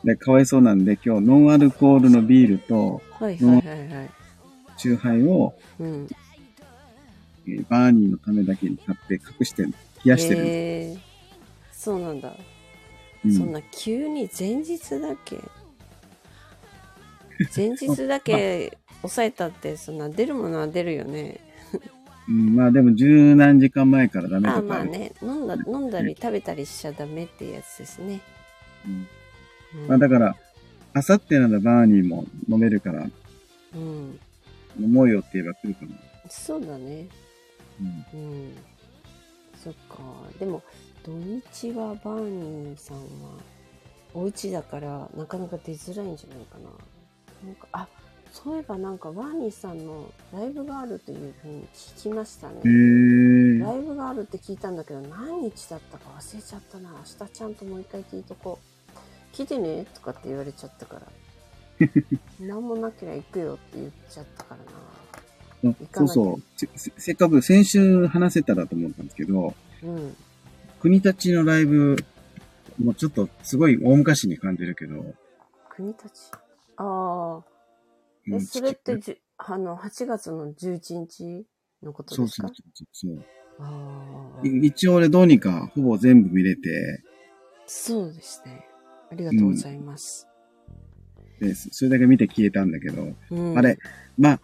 [0.03, 4.09] で、かわいそうなんで今日ノンアルコールのビールとあはいはいはいはい。
[4.77, 6.07] チューハイを、うん。
[7.47, 9.71] えーバーニーのためだけに買って隠して冷
[10.05, 10.43] やしてる。
[10.45, 10.97] え
[11.71, 12.33] そうなんだ、
[13.23, 13.37] す。
[13.37, 15.37] そんな急に前日だけ。
[17.55, 21.39] 前日だけ 抑えたってそんな出るものは出るよね。
[22.27, 24.89] うん、まあでも十何時間前からダメああとかある。
[24.89, 25.11] まあね。
[25.21, 28.21] 飲んだ飲んだり食べたりしちゃダメってやつですね、
[28.85, 29.07] うん。
[29.81, 30.35] うんまあだから、
[30.95, 33.07] 明後日ならバーニーも飲めるから、
[33.75, 34.19] うん、
[34.79, 35.91] 飲もうよって言えば来るかも。
[36.29, 37.07] そうだね。
[38.13, 38.19] うん。
[38.19, 38.53] うん。
[39.63, 39.97] そっか。
[40.39, 40.63] でも
[41.09, 43.03] 土日はバーニーさんは
[44.13, 46.69] お家だからなかなか出づらいんじゃないかな。
[47.47, 47.87] なんかあ
[48.31, 52.61] そういえばなんかバーニーさんのライブがあるというふうに聞きましたね。
[52.63, 56.91] ライブがあるって聞いたんだけど何日だったか忘れちゃったな。
[56.91, 59.35] 明日ちゃんともう一回聞いとこう。
[59.35, 61.87] 来てねとかって言われちゃったから。
[62.39, 64.57] 何もなければ行くよって言っちゃったか
[65.63, 65.71] らな。
[65.71, 66.41] あそうそう。
[66.77, 70.15] せっかく先週話せたらと思ったんですけど、うん
[70.81, 71.97] 国立のライブ、
[72.81, 75.03] もうちょっとすごい大昔に感じるけど、
[75.69, 76.31] 国立？
[76.77, 77.43] ああ
[78.27, 81.45] え、うんそれってじゅ、あの、8月の11日
[81.83, 82.47] のことですか？
[82.47, 83.25] そうそうそう。
[84.63, 87.03] 一応俺どうにかほぼ全部見れて、
[87.65, 88.65] そうですね。
[89.11, 90.27] ありがとうございます。
[91.41, 93.57] で、そそれだけ見て消えたんだけど、うん。
[93.57, 93.77] あれ、
[94.17, 94.39] まあ、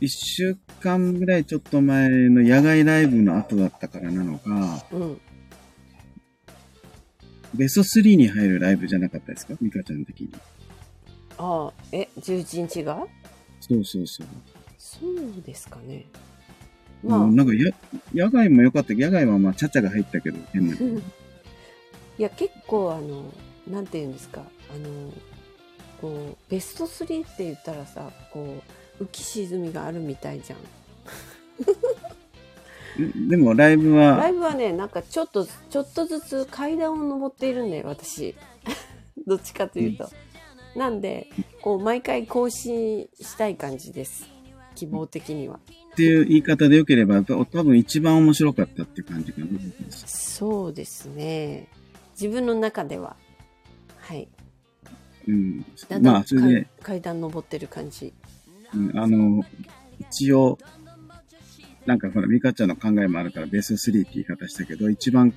[0.00, 5.20] 一週間ぐらいちょっと前の野外ライブの後だったからなのか、うん。
[7.54, 9.54] ベスト3に入るライブじゃなかったですか？
[9.60, 10.30] ミカちゃん的に。
[11.38, 13.06] ああ、え、11日が？
[13.60, 14.26] そうそうそう。
[14.78, 16.04] そうですかね。
[17.02, 17.70] ままあ、なんかや、
[18.14, 20.74] 野外も良かったけど、野外はまあ、ちゃちゃが入ったけど、変な。
[22.18, 23.32] いや、結構、あの、
[23.66, 24.42] なんて言うんですか、
[24.74, 25.12] あの、
[26.00, 28.62] こうベスト3って言ったらさこ
[28.98, 30.58] う浮き沈みがあるみたいじゃん
[33.28, 38.34] でもライブラはイ、ブはねなんかちょっとちょっとずつ階段を登っているんだよ私。
[39.26, 40.08] どっちかというと、
[40.76, 41.28] なんで
[41.62, 44.28] こう毎回更新したい感じです。
[44.74, 45.60] 希望的には。
[45.92, 49.46] っていう言い方でよければ、多分一番面白かったって感じかな。
[49.90, 51.68] そうですね。
[52.12, 53.16] 自分の中では。
[53.98, 54.28] はい。
[55.28, 55.64] うん。
[56.00, 58.12] まあ、それで階、階段登ってる感じ。
[58.74, 59.44] うんあの、
[59.98, 60.58] 一応、
[61.90, 65.34] なんかほら、ミカちゃんの考えもあるから、ベスト3って言い方したけど、一番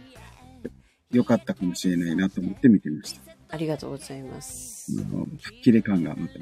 [1.10, 3.22] 良かったかもしれないなと思って見てました。
[3.50, 6.34] ありがとうございますあの吹っ切れ感がまた。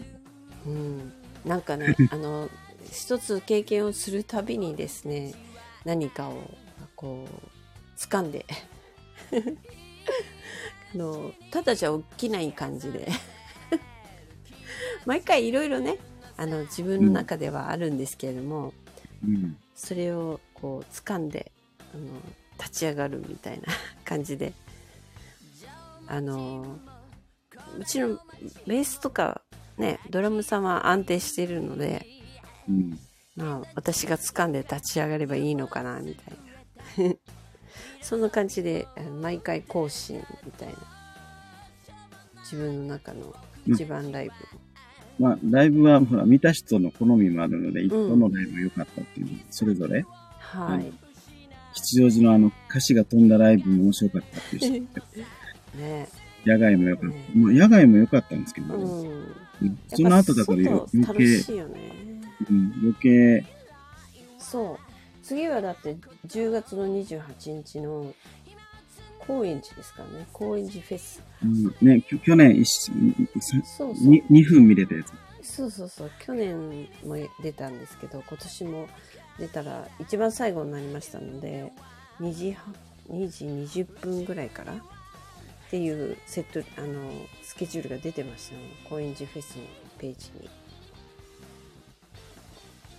[0.65, 1.13] うん、
[1.45, 2.49] なんかねあの
[2.91, 5.33] 一つ経験をするたびにですね
[5.85, 6.41] 何かを
[6.97, 8.45] こう掴んで
[10.93, 13.07] あのただじゃ起きない感じで
[15.05, 15.99] 毎回いろいろね
[16.35, 18.73] あの自分の中ではあるんですけれども、
[19.25, 19.57] うん。
[19.83, 21.51] それをこう掴んで
[21.93, 22.03] あの
[22.59, 23.63] 立ち上がるみたいな
[24.05, 24.53] 感じで。
[26.07, 26.77] あの
[27.79, 28.19] うちの
[28.67, 29.41] ベースとか
[29.77, 32.05] ねドラムさんは安定しているので
[32.67, 32.99] うん。
[33.35, 36.31] まあ私が掴んで立ち上がればいいのかなみた
[37.01, 37.15] いな。
[38.03, 38.87] そんな感じで
[39.21, 40.75] 毎回更新みたいな。
[42.41, 43.33] 自分の中の
[43.65, 44.33] 一番ライブ、
[45.21, 50.05] まあ、ライブは、ほら、見た人の好みもあるので、一個のライブが良かったっていうの、それぞれ、
[50.39, 50.91] はい、
[51.75, 54.87] 吉祥寺のあの、歌詞が飛んだライブも面白かったっていう
[55.73, 56.07] 人 ね。
[56.45, 57.15] 野外も良かった。
[57.15, 59.09] うまあ、野外も良かったんですけど、うん。
[59.61, 59.79] うん。
[59.87, 61.79] その後だから余ぱ外楽計、しいよね。
[62.49, 63.45] うん、余計、
[64.39, 64.91] そう。
[65.23, 65.95] 次はだって
[66.27, 67.23] 10月の28
[67.63, 68.13] 日の
[69.31, 70.27] 高円寺ですからね。
[70.33, 71.23] 高円寺フェス。
[71.41, 72.91] うん、ね、きょ去年そ
[73.89, 74.07] うそう。
[74.07, 75.13] に2分見れたやつ。
[75.41, 76.11] そうそうそう。
[76.19, 76.57] 去年
[77.05, 78.89] も出たんですけど今年も
[79.39, 81.71] 出たら一番最後になりましたので
[82.19, 82.75] 2時半
[83.09, 83.29] 2
[83.71, 84.75] 時20分ぐらいからっ
[85.69, 87.09] ていうセットあの
[87.41, 89.63] スケジュールが出てましたね高円寺フェスの
[89.97, 90.31] ページ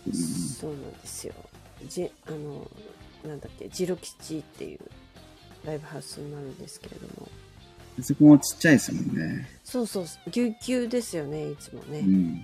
[0.09, 1.35] に、そうなんですよ。
[1.87, 2.67] じあの
[3.27, 4.81] なんだっけジロ吉っていう
[5.65, 7.29] ライブハウスになるんですけれども
[8.01, 9.47] そこもちっちゃいですもんね。
[9.65, 12.41] そうそうぎゅうぎゅうですよねいつもね、うん。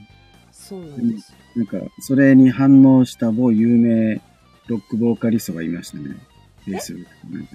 [0.53, 4.21] そうなんですよなんか、それに反応した某有名
[4.67, 6.17] ロックボーカリストがいましたね。
[6.65, 7.51] フェイスブックなんか。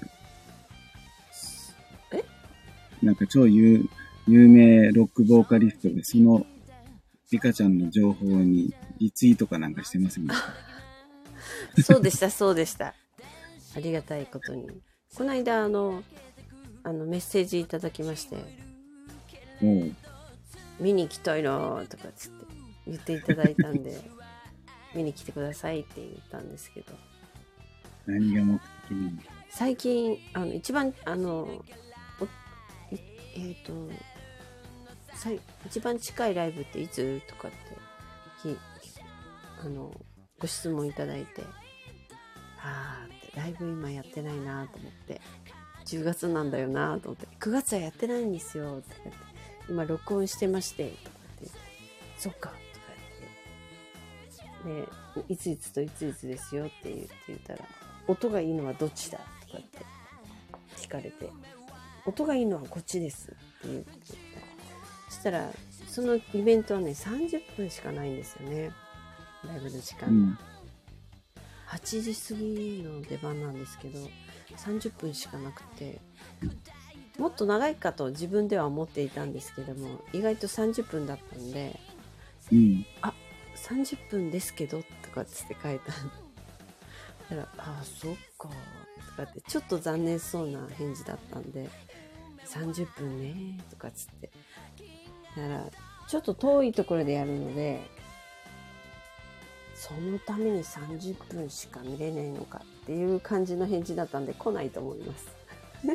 [2.12, 2.24] え
[3.00, 3.88] なんか超有
[4.26, 6.44] 有名ロックボーカリストで、その、
[7.30, 10.36] リカちゃんの情報にリツイートかなんかしてますもん。
[11.82, 12.94] そうでした、そうでした。
[13.76, 14.66] ありがたいことに。
[15.16, 16.02] この間、あの、
[16.82, 18.36] あの、メッセージいただきまして、
[19.60, 19.92] もう、
[20.80, 22.46] 見に来たいなーとかつって
[22.86, 24.00] 言っていただいたんで、
[24.94, 26.94] 見に来てくださいって言ったんですけど、
[28.06, 29.18] 何が目的に？
[29.50, 31.64] 最近、あの、一番、あの、
[33.36, 33.90] えっ、と、
[35.24, 37.56] さい一番近いライブっていつとかって
[38.42, 38.58] き
[39.64, 39.90] あの
[40.38, 41.42] ご質問いただいて
[42.62, 45.20] あーってライブ今やってないなと思って。
[45.84, 47.26] 10月なんだよなと思って。
[47.40, 49.12] 9月はやってないんですよとかって。
[49.68, 50.88] 今録音してまして。
[51.04, 51.20] とかって。
[51.42, 51.58] 言って
[52.18, 52.60] そっかとか
[54.64, 54.92] 言って。
[55.26, 57.60] でいついつといついつですよって言って言ったら
[58.08, 59.84] 音がいいのはどっちだとかって。
[60.76, 61.30] 聞かれて。
[62.06, 63.90] 音がいいのはこっちですって言って
[65.08, 65.50] そしたら
[65.88, 68.72] そのイベントはね30分しかないんですよね。
[69.46, 70.38] ライブの時間、うん。
[71.74, 73.98] 8時過ぎの出番なんですけど
[74.56, 76.00] 30分しかなくて
[77.18, 81.78] もっと長いかと自分では思っていたんですけども意外と30分だったんで
[82.52, 82.86] うん。
[83.56, 85.92] 30分ですけどとかっつって書いた
[87.34, 91.68] だからああそっかとかってちょっと残念そうな返事だったんで
[92.46, 94.30] 30分ねとかっつって
[95.36, 95.64] だから
[96.08, 97.80] ちょっと遠いところでやるので
[99.86, 105.28] そのために30分しか見れないのかっていう感じの返事だったんで来ないと思います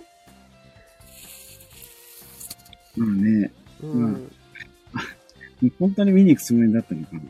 [2.95, 4.31] まあね、うん、うん
[5.79, 7.21] 本当に見に行くつもりだったのかな。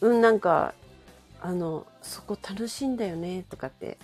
[0.00, 0.74] うん、なんか、
[1.40, 3.98] あの、そこ楽しいんだよね、とかって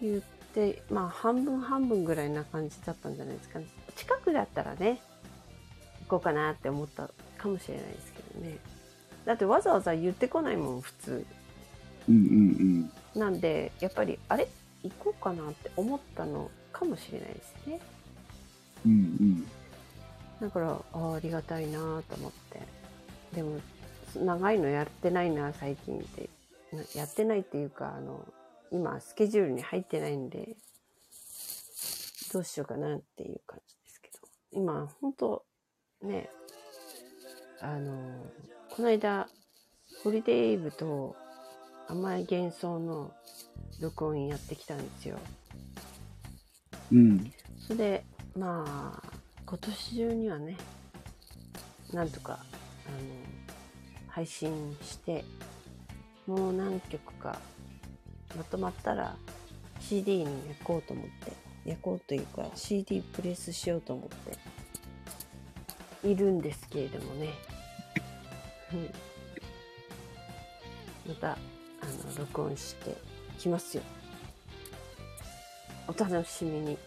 [0.00, 0.20] 言っ
[0.54, 3.66] て、まあ、半分半分ぐらいな感じだったんじゃないですかね。
[3.96, 5.00] 近くだったらね、
[6.02, 8.58] 行こうかなって思ったかもしれないですけどね。
[9.24, 11.26] だってわざわざ言ってこないもん、普通。
[12.08, 12.18] うんう
[13.18, 14.48] んなんで、やっぱり、あれ？
[14.82, 17.80] 行こうかなって思ったのかもしれないですね。
[18.86, 18.92] うん。
[18.92, 19.46] うん
[20.40, 22.60] だからあありがたいなと思って
[23.32, 23.60] でも
[24.16, 26.28] 長いのやってないな最近って
[26.72, 28.26] なやってないっていうかあの
[28.72, 30.56] 今スケジュールに入ってないんで
[32.32, 34.18] どうしようかなっていう感じですけど
[34.50, 35.44] 今本当
[36.02, 36.28] ね
[37.60, 38.26] あの
[38.74, 39.28] この間
[40.02, 41.14] ホリデーイブと
[41.88, 43.12] 甘い幻想の
[43.82, 45.18] 録音やってきたんですよ
[46.90, 47.32] うん。
[47.58, 48.04] それで
[48.34, 49.12] まあ
[49.44, 50.56] 今年中にはね
[51.92, 52.42] なんとかあの
[54.08, 55.22] 配信して
[56.26, 57.38] もう何曲か
[58.34, 59.16] まとまったら
[59.80, 61.32] CD に焼こうと思って
[61.66, 64.08] 焼こうというか CD プレスしようと思っ
[66.02, 67.28] ているんですけれどもね、
[68.74, 68.90] うん、
[71.08, 71.36] またあ
[71.86, 72.96] の録音して
[73.38, 73.82] きますよ
[75.88, 76.78] お楽しみに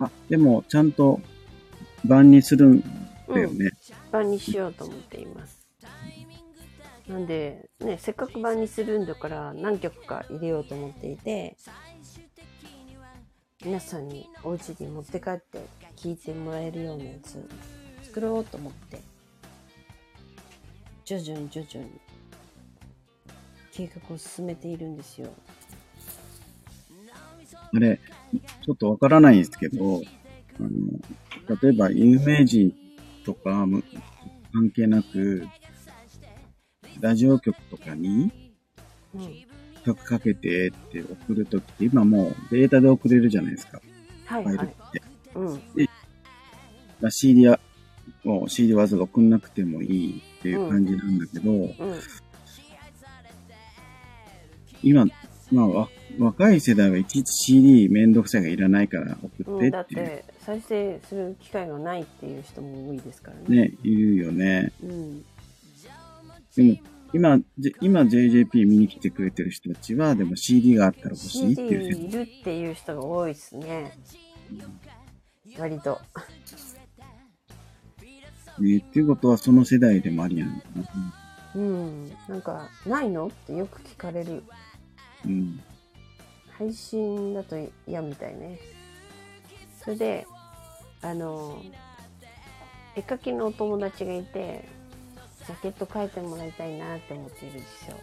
[0.00, 1.20] あ、でも、ちゃんと、
[2.04, 2.80] 版にするん
[3.28, 3.70] だよね。
[4.12, 5.66] 版にしようと思っています。
[7.08, 11.56] なんで、ね、せっかく版にするんだから何曲か入れようと思っていて、
[13.64, 15.66] 皆さんにお家に持って帰って
[15.96, 17.48] 聴いてもらえるようなやつ
[18.18, 19.00] 作ろうと思って、
[21.04, 21.92] 徐々に徐々に
[23.72, 25.28] 計画を進めているんですよ。
[27.72, 28.00] あれ、
[28.64, 30.02] ちょっとわからないんですけど、
[30.58, 32.74] あの、例えば有名人
[33.24, 33.84] とかむ
[34.52, 35.46] 関係なく、
[37.00, 38.32] ラジオ局とかに
[39.14, 39.44] うん。
[39.84, 43.80] 曲かけてって送るときって今もうデータで送れるじゃないですか。
[44.26, 44.56] はいはい。
[44.56, 45.02] ファイルって。
[45.36, 45.60] うん。
[47.00, 47.60] だ CD や、
[48.24, 51.74] もう CD わざわざ送んなくてもいいっていう感じなんだけど、うん。
[54.82, 55.06] 今、
[55.50, 55.88] まあわ、
[56.18, 63.62] 若い世代はいちいち CD めんどくさいがいらないから送うん、ってだっっていう、て再生する機会がないっていう人も多いですからね。
[63.62, 64.72] ね、言うよね。
[64.82, 65.24] うん。
[66.56, 66.76] でも、
[67.12, 73.92] 今、じ今 JJP 見に来てくれてる人たちは、でも CD があったら欲しいって CD いう人いるっていう人が多いですね。
[75.58, 76.00] 割と。
[78.60, 78.78] ね。
[78.78, 81.14] っていうことはその世代でもありやんのかな。
[81.54, 82.08] うん。
[82.28, 83.26] なんか、ないの？
[83.28, 84.42] ってよく聞かれる。
[85.24, 85.60] うん。
[86.50, 87.56] 配信だと
[87.86, 88.58] 嫌みたいね。
[89.82, 90.26] それで、
[91.02, 91.62] あの、
[92.96, 94.68] 絵描きのお友達がいて、
[95.46, 97.96] ジャケット描いてもらいたいなって思っているんですよ。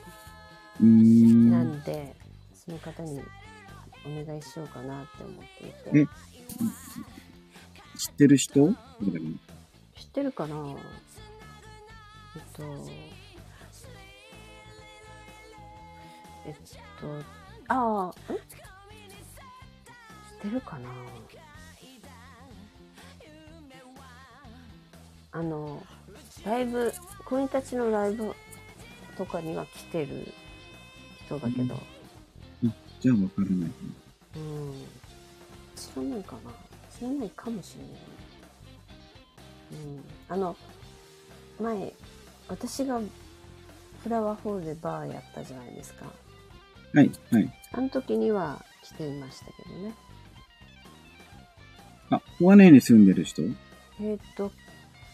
[0.81, 1.51] うーん。
[1.51, 2.15] なんで、
[2.53, 3.21] その方に
[4.05, 6.11] お願いしようかなって思っていえて。
[7.97, 8.75] 知ってる人？
[10.15, 10.55] ってるかな？
[12.37, 12.63] えっと、
[16.45, 16.53] えっ
[17.01, 17.07] と、
[17.67, 18.19] ああ、ん知っ
[20.41, 20.89] てるかな？
[25.33, 25.85] あの、
[26.45, 26.93] ライブ、
[27.25, 28.33] 国たちのライブ
[29.17, 30.31] とかには来てる
[31.25, 31.75] 人だけど、
[33.01, 33.71] じゃあわからない。
[34.37, 34.85] うん。
[35.75, 36.51] 知らないかな？
[36.97, 37.91] 知らないかもしれない。
[40.29, 40.55] あの、
[41.59, 41.93] 前、
[42.47, 42.99] 私が
[44.03, 46.05] フラワーホールでバーやったじゃないですか。
[46.93, 47.53] はい、はい。
[47.71, 49.93] あの時には来ていましたけどね。
[52.11, 53.41] あ、小金井に住んでる人？
[53.99, 54.51] えっ、と、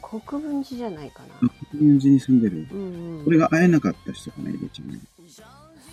[0.01, 1.39] 国分寺じゃないかなあ、。
[1.71, 2.67] 国分寺に住んでる。
[2.71, 3.25] うんうん。
[3.25, 4.99] これが会えなかった人かな、入れちゃんね。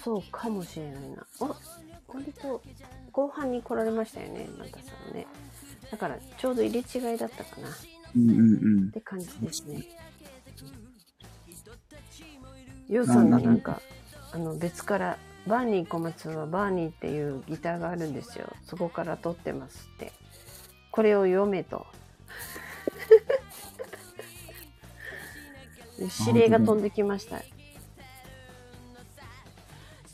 [0.03, 1.27] そうかもしれないな。
[1.41, 1.57] あ、
[2.09, 2.63] 割と
[3.13, 5.27] 後半に来られましたよね、マタさんね。
[5.91, 7.73] だからちょうど入れ違いだったかなっ
[8.17, 8.43] うんうんう
[8.87, 8.91] ん。
[8.91, 9.85] て感じですね。
[12.89, 13.81] ヨウさんがなんか、
[14.33, 18.53] あの別から、バーニー小松はバーニーっていうギターがあるんですよ。
[18.65, 20.13] そこから撮ってますって。
[20.91, 21.87] これを読めと。
[26.27, 27.43] 指令が飛んできました。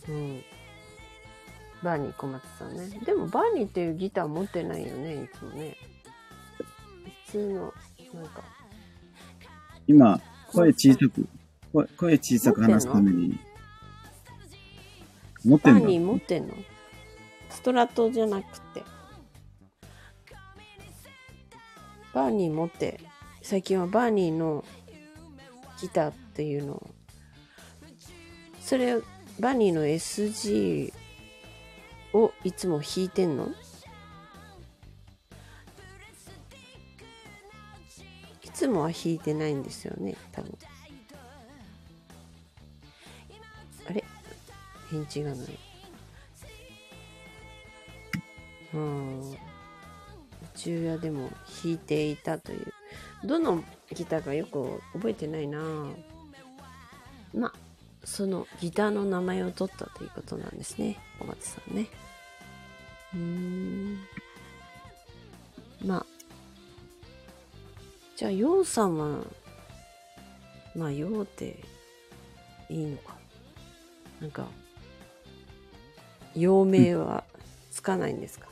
[0.08, 0.42] うん。
[1.82, 3.00] バーニー小松さんね。
[3.04, 5.76] でもバーニーっていうギター持ってないよね、いつもね。
[7.34, 7.74] 普通の、
[8.14, 8.44] なんか、
[9.88, 10.20] 今、
[10.52, 11.26] 声小さく、
[11.72, 13.36] 声声小さく話すために。
[15.44, 15.80] 持ってんだ。
[15.80, 16.54] バーニー持ってんの？
[17.50, 18.84] ストラトじゃなくて。
[22.12, 23.00] バーニー持って、
[23.42, 24.64] 最近はバーニーの
[25.80, 26.90] ギターっていうのを、
[28.60, 29.00] それ、
[29.40, 30.92] バーニーの SG
[32.12, 33.48] をいつも弾いてんの？
[38.54, 40.56] つもは弾いてないんですよね、多分。
[43.86, 44.04] あれ？
[44.90, 45.58] 返事がない。
[48.74, 49.36] うん。
[50.54, 51.30] 中夜でも
[51.62, 52.72] 弾いていたという。
[53.24, 55.58] どのギターかよく覚えてないな
[57.34, 57.52] まあ、
[58.04, 60.98] そのギターの名前を取ったということなんですね。
[61.18, 61.88] 小松さんね。
[63.14, 63.98] うん。
[65.84, 66.13] まあ。
[68.16, 69.18] じゃあ、ヨウさんは、
[70.76, 71.58] まあ、ヨウって
[72.68, 73.16] いいのか。
[74.20, 74.46] なんか、
[76.34, 77.24] 陽名は
[77.70, 78.48] つかないんですか？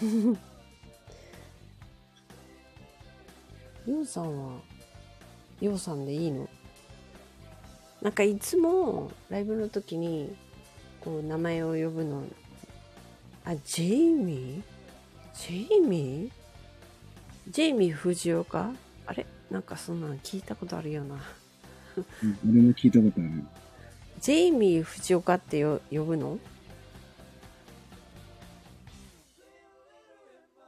[3.86, 4.58] ヨウさんは、
[5.60, 6.48] ヨウさんでいいの？
[8.00, 10.34] なんかいつもライブの時に、
[11.02, 12.24] こう名前を呼ぶの、
[13.44, 14.62] あ、ジェイミー？
[15.34, 16.43] ジェイミー？
[17.48, 18.70] ジェイミー藤岡
[19.06, 19.26] あれ？
[19.50, 21.16] なんかそんなの聞いたことあるよな。
[21.96, 23.30] うん俺も聞いたことある。
[24.20, 26.38] ジェイミー藤岡ってよ呼ぶの？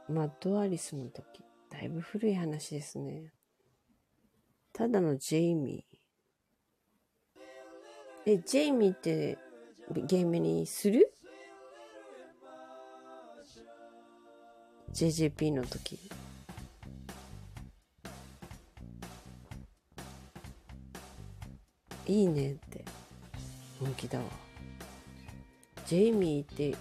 [0.09, 3.33] マッドアリスの時、だいぶ古い話ですね。
[4.71, 5.97] ただのジェイミー。
[8.25, 9.37] え、ジェイミーって
[9.89, 11.11] ゲームにする
[14.93, 15.99] ?JJP の時。
[22.07, 22.83] いいねって。
[23.79, 24.25] 本気だわ。
[25.85, 26.75] ジェイミーって、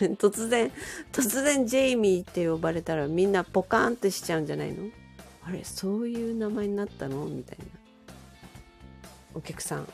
[0.16, 0.70] 突然、
[1.12, 4.90] 突然ジェイミーって呼ばれたらみんなポカーンってしちゃうんじゃないの？
[5.44, 7.24] あれ、そういう名前になったの？
[7.26, 7.64] みたいな。
[9.34, 9.88] お客さん。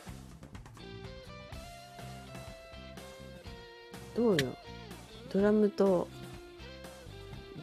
[4.16, 4.56] どうよ？
[5.32, 6.08] ドラムと、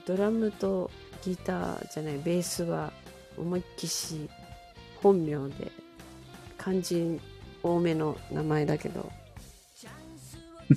[0.05, 0.91] ドラムと
[1.24, 2.93] ギターじゃない、ベースは
[3.38, 4.30] 思いっきし
[5.01, 5.72] 本名で
[6.66, 7.22] 漢字
[7.61, 9.11] 多めの名前だけど。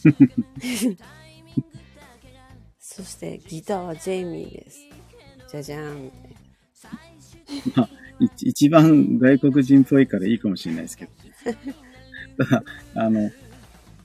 [2.78, 4.80] そしてギターはジェイミーです。
[5.50, 6.04] じゃじゃーん。
[6.04, 6.12] み
[7.72, 7.88] たいな
[8.20, 11.12] い一番外国人っぽいからいいかもしれないですけど。
[12.44, 12.62] ただ、
[12.94, 13.30] あの、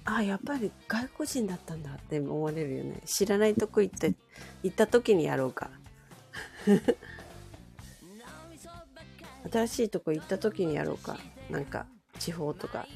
[0.05, 3.01] あやっぱり外国人だったんだって思われるよね。
[3.05, 4.13] 知らないとこ行って
[4.63, 5.69] 行った時にやろうか。
[9.51, 11.19] 新しいとこ行った時にやろうか
[11.53, 11.85] なんか
[12.19, 12.87] 地方とか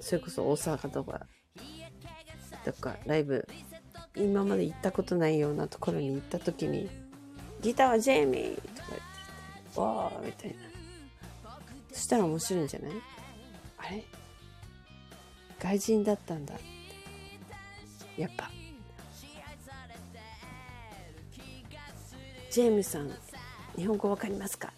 [0.00, 1.26] それこそ大阪とか
[2.64, 3.46] とかライブ
[4.16, 6.90] 今まで行ったことないようなところに行った時に
[7.62, 9.00] ギターはジェイミーとか言っ
[9.72, 10.56] てわーみたいな。
[11.92, 12.90] そしたら面白いんじゃない？
[13.78, 14.04] あれ？
[15.58, 16.54] 外人だったんだ。
[18.18, 18.50] やっぱ。
[22.50, 23.10] ジェームさん
[23.76, 24.72] 日本語わかりますか？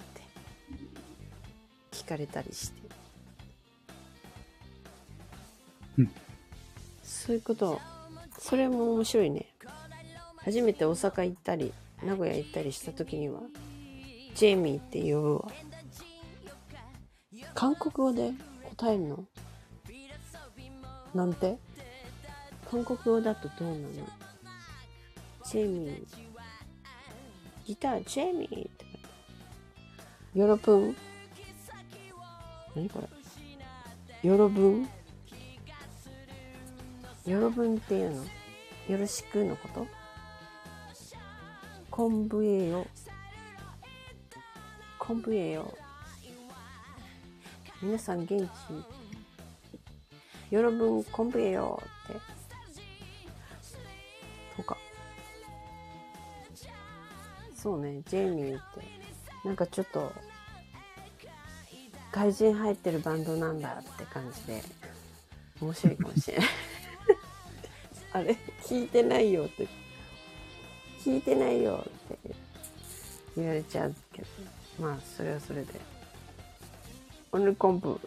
[2.08, 2.88] かれたりして、
[5.98, 6.10] うん。
[7.02, 7.80] そういうこと。
[8.38, 9.52] それも面白いね。
[10.36, 13.40] 初めて大阪行ったり名古屋行ったりした時には
[14.34, 15.48] ジェイミーって呼ぶわ。
[17.54, 18.32] 韓国語で
[18.76, 19.24] 答えるの？
[21.14, 21.58] なんて？
[22.70, 23.88] 韓国語だとどうなの？
[25.44, 26.06] ジェイミー。
[27.66, 29.06] ギタージェイミーって書いてあ
[30.34, 30.40] る。
[30.40, 30.96] よろぶん
[32.78, 33.02] 何こ
[34.22, 34.28] れ？
[34.28, 34.88] よろぶん
[37.26, 38.22] よろぶんっていうの？
[38.22, 39.84] よろしくのこと？
[41.90, 42.86] 昆布栄よ
[44.96, 45.76] 昆布栄よ
[47.82, 48.48] 皆さん元
[50.48, 50.54] 気？
[50.54, 52.20] よろぶん昆布栄よって。
[54.56, 54.76] とか。
[57.56, 58.86] そうねジェイミーって。
[59.44, 60.12] なんかちょっと
[62.12, 64.62] 外人入ってるバンドなんだって感じで
[65.60, 66.46] 面白いかもしれない。
[68.12, 68.36] あれ？
[68.62, 69.68] 聞いてないよって。
[71.04, 72.34] 聞いてないよって
[73.36, 74.28] 言われちゃうけど。
[74.80, 75.80] まあそれはそれで。
[77.32, 78.00] オルコンブ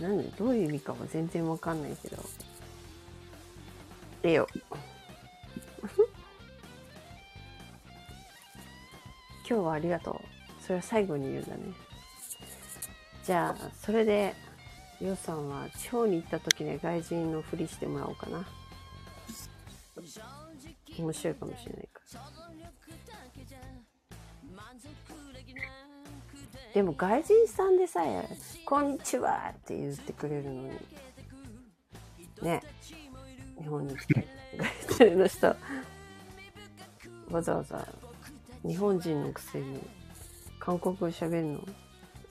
[0.00, 2.22] 何どういう意味かは全然わかんないけど。
[4.22, 4.46] ええよ。
[9.48, 10.41] 今日はありがとう。
[10.72, 11.60] それは最後に言うんだね。
[13.24, 14.34] じゃあそれで
[15.02, 18.46] ヨさんは地方に行った時に外人のふりしてもらおうかな。
[20.98, 22.00] 面白いかもしれないか
[26.72, 28.26] でも外人さんでさえ
[28.64, 30.70] 「こんにちは」って言ってくれるのに。
[32.40, 32.62] ね。
[33.60, 33.94] 日本に。
[33.94, 35.54] 来て外人の人。
[37.30, 37.86] わざわざ
[38.66, 40.01] 日本人のくせに。
[40.64, 41.60] 韓国語喋るの？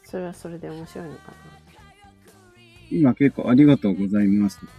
[0.06, 1.34] それはそれで面白いのか
[2.90, 4.72] 今結構ありがとうございますとか、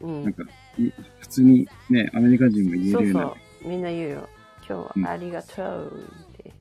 [0.00, 0.44] なうんなんか、
[0.78, 3.68] い普通にね、アメリカ人も言えそうるようになっそう。
[3.68, 4.28] みんな言うよ。
[4.66, 6.52] 今日はありがとうって。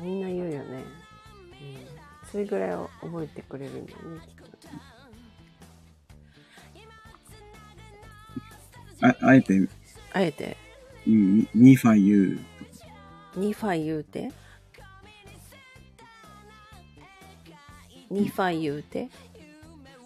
[0.00, 0.64] みんな言うよね。
[0.70, 0.84] うん。
[2.30, 4.34] それぐらいを覚えてくれるんだよね、きっ
[9.00, 9.06] と。
[9.06, 9.68] ああえて、
[10.14, 10.56] あえて、
[11.06, 12.38] うん、ミファユ
[13.36, 14.30] ニファ言うて。
[18.10, 19.08] ニファ言うて。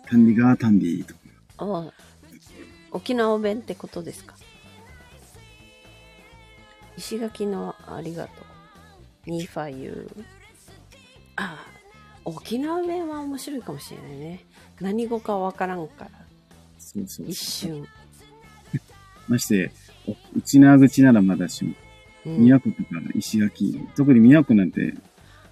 [0.07, 1.21] タンディガータンディとか。
[1.59, 1.93] ああ、
[2.93, 4.35] 沖縄弁ってことですか？
[6.97, 8.31] 石垣のありがと
[9.27, 9.31] う。
[9.31, 10.09] ニファ言う。
[11.37, 11.67] ああ、
[12.25, 14.45] 沖縄弁は面白いかもしれないね。
[14.81, 16.11] 何語かわからんから。
[16.79, 17.87] そうそう一瞬。
[19.29, 19.71] まして、
[20.07, 21.88] お内縄口ならまだしも、うん
[22.37, 24.95] 宮古とか石垣、特に宮古なんて、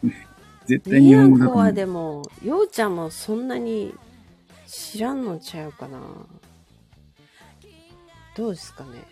[0.66, 3.94] 絶対日宮本語だと思う古はでも、ようちゃんもそんなに
[4.66, 6.00] 知らんのちゃうかな。
[8.36, 9.04] どうですかね。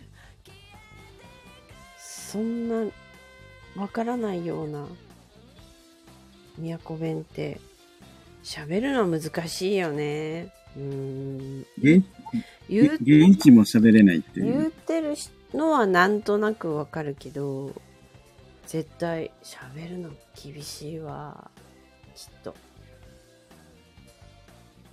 [1.99, 2.91] そんな、
[3.77, 4.87] わからないような、
[6.59, 7.61] 宮古弁って、
[8.43, 10.53] 喋るのは難しいよね。
[10.77, 11.67] うーん。
[11.81, 12.05] 現
[12.69, 14.69] 言う現地も喋れないってい言う。
[14.69, 15.15] ってる
[15.55, 17.73] のはなんとなくわかるけど
[18.67, 21.51] 絶対喋るの厳しいわ。
[22.15, 22.55] きっと。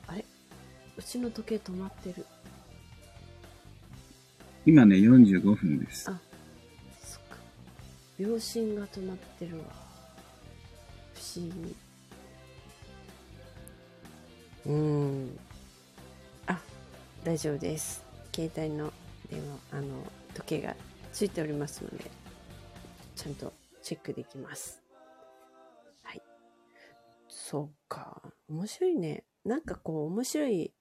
[0.07, 0.23] あれ？
[0.97, 2.25] うちの時計止まってる。
[4.65, 6.11] 今ね、45分です。
[6.11, 6.19] あ
[7.01, 7.37] そっか。
[8.19, 9.63] 秒針が止まってるわ。
[11.15, 11.75] 不思議。
[14.67, 15.39] うーん。
[16.45, 16.59] あ
[17.23, 18.03] 大丈夫です。
[18.35, 18.93] 携帯の
[19.29, 19.87] 電話あの
[20.33, 20.75] 時計が
[21.11, 22.05] ついておりますので
[23.15, 24.81] ちゃんとチェックできます。
[26.03, 26.21] はい。
[27.27, 28.21] そうか。
[28.49, 29.23] 面白いね。
[29.43, 30.71] なんかこう面白い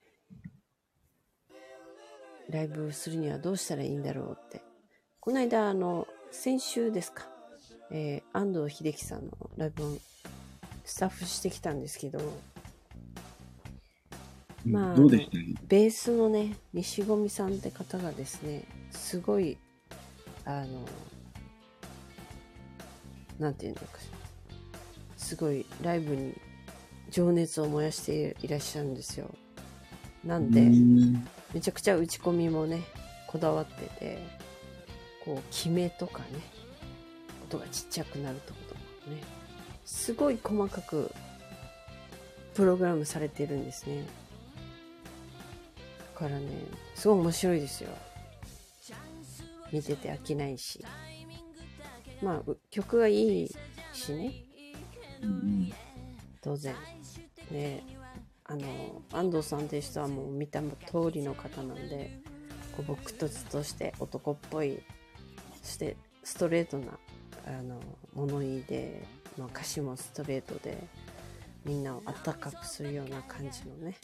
[2.51, 4.63] ライブをするにはどうしたらいいんだろうって。
[5.21, 7.29] この間あの先週ですか、
[7.91, 9.99] えー安藤秀樹さんのライブを
[10.85, 12.21] スタッフしてきたんですけど
[14.65, 15.37] まあどうでした？
[15.39, 19.59] ねベースのね西込さんって方がですねすごい
[20.45, 20.87] あの
[23.39, 23.87] なんていうのか
[25.17, 26.35] すごいライブに
[27.11, 29.31] 情熱を燃やしていらっしゃるんですよ。
[30.25, 31.27] なんで、うん。
[31.55, 32.83] めちゃくちゃ打ち込みもね
[33.27, 34.19] こだわってて
[35.25, 36.27] こう決めとかね
[37.45, 38.81] 音がちっちゃくなるとことか
[39.11, 39.21] ね
[39.85, 41.11] すごい細かく
[42.55, 44.03] プログラムされてるんですね。
[44.03, 44.20] だ
[46.21, 46.47] からね
[46.95, 47.89] すごい面白いですよ。
[49.73, 50.85] 見てて飽きないし。
[52.23, 53.51] まあう曲がいい
[53.95, 54.33] しね。
[55.23, 55.73] うん
[56.43, 56.75] 当然。
[57.51, 57.83] ね
[58.45, 62.19] あの安藤さんっていう人はもう見た通りの方なんで
[62.77, 64.83] こう僕とずとして男っぽい
[65.63, 66.99] そしてストレートな
[67.47, 67.81] あの
[68.13, 69.07] 物言いで、
[69.39, 70.89] まあ、歌詞もストレートで
[71.65, 73.97] みんなを温かくするような感じのね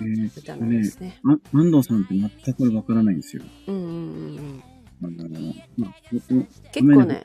[0.00, 1.18] えー歌なんですね。
[1.24, 3.42] あ安藤さんって全くわからないんですよ。
[3.66, 3.92] うんうんうん
[4.38, 4.62] うん
[5.04, 7.24] あの、まあ、僕結構ね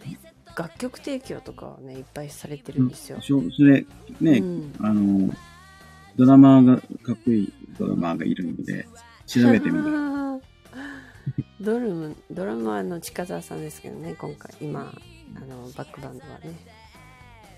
[0.57, 3.19] 楽曲提供とかはねいっぱいされてるんですよ。
[3.21, 3.85] それ、
[4.19, 5.31] ね、うんあの、
[6.15, 8.87] ドラマーが、かっこいいドラマーがいるので、
[9.27, 10.17] 調べてみた。
[11.61, 14.93] ドラムドラマーの近澤さんですけどね今回今
[15.35, 16.53] あのバックバンドはね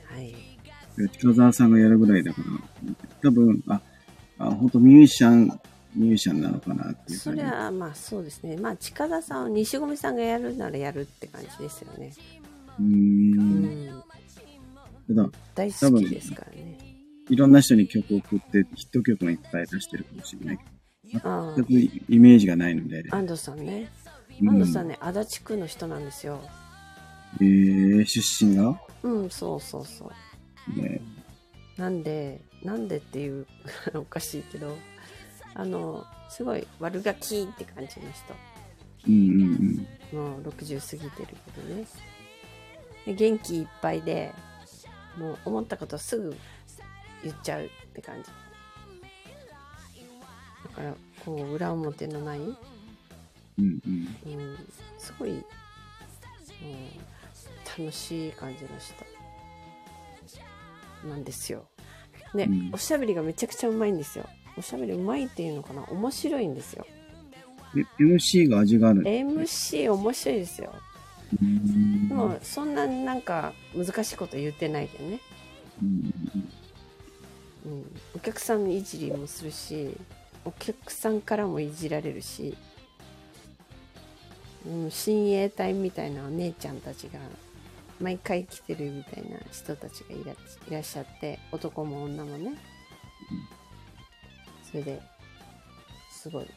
[0.06, 0.59] はい
[1.08, 3.82] 近沢さんがやるぐらいだから、多分、あ、
[4.38, 5.60] あ本当ミュージシャン、
[5.96, 7.32] ミュージシャンなのかなっていうそ。
[7.32, 8.58] れはまあそうですね。
[8.58, 12.14] まあ近田さんは西込さんがやるならやるって感じですよね。
[12.80, 13.32] うん。
[13.88, 14.04] ん。
[15.08, 16.78] ただ、大好きですからね。
[17.30, 20.60] いろんな人に曲を送って、ヒット曲もいっぱい出してるかもしれない
[21.12, 23.04] けあど、全くイメージがないので。
[23.12, 23.90] あ安藤さんね。
[24.42, 24.50] うん。
[24.50, 26.42] 安藤さんね足立区の人なんですよ。
[27.42, 30.12] えー、出身が、うんそうそうそう
[30.76, 31.02] ね、
[31.78, 33.48] なんでなんでっていう
[33.96, 34.78] おかしいけど
[35.56, 38.34] あのすごい悪ガキって感じの人。
[39.08, 40.18] うんうんうん。
[40.18, 41.86] もう60過ぎてるけどね。
[43.06, 44.34] で元気いっぱいで
[45.18, 46.36] もう思ったことすぐ
[47.24, 48.30] 言っちゃうって感じ。
[50.64, 50.94] だから
[51.26, 52.56] こう裏表のない、うん、
[53.58, 54.16] うん。
[54.26, 54.58] うん。
[54.98, 55.44] すごい、うん、
[57.78, 59.19] 楽しい感じの人
[61.08, 61.68] なんですよ。
[62.34, 62.70] ね、うん。
[62.74, 64.26] おしゃべりがめちゃくちゃうまいんですよ。
[64.58, 65.84] おしゃべりうまいっていうのかな？
[65.90, 66.86] 面白いんですよ。
[67.76, 69.04] え MC が味がある。
[69.04, 70.74] MC 面白いですよ。
[72.08, 75.20] でもそんなになんか難しいこと言ってないけどね、
[75.82, 76.14] うん。
[77.66, 77.86] うん、
[78.16, 79.96] お客さんいじりもするし
[80.44, 82.58] お客さんからもいじられるし
[84.68, 87.20] うん、親衛隊みたいなお姉ちゃんたちが
[88.00, 90.36] 毎回来てるみたいな人たちがいらい
[90.72, 92.58] らっしゃって男も女もね。
[94.70, 95.02] それで
[96.12, 96.48] すごい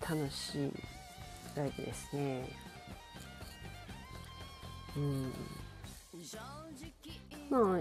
[0.00, 0.72] 楽しい
[1.54, 2.48] ライブですね。
[4.96, 5.32] うん。
[7.50, 7.78] ま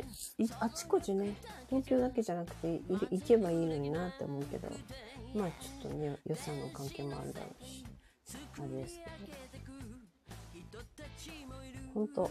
[0.59, 1.35] ああちこちね
[1.69, 4.69] 東京だけじゃなくて行けばいいのになって思うけど
[5.35, 7.85] まあちょっとね予算の関係もあるだろうし
[8.59, 9.66] あれですけど。
[11.97, 12.29] 本当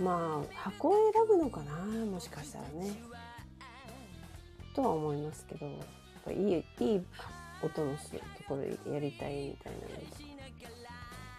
[0.00, 1.72] まあ箱を選ぶのかな
[2.06, 2.92] もしかしたらね
[4.76, 5.76] とは思いますけどやっ
[6.24, 7.00] ぱいいいい
[7.62, 8.62] 音のするところ
[8.92, 10.34] やりたいみたいなのとか？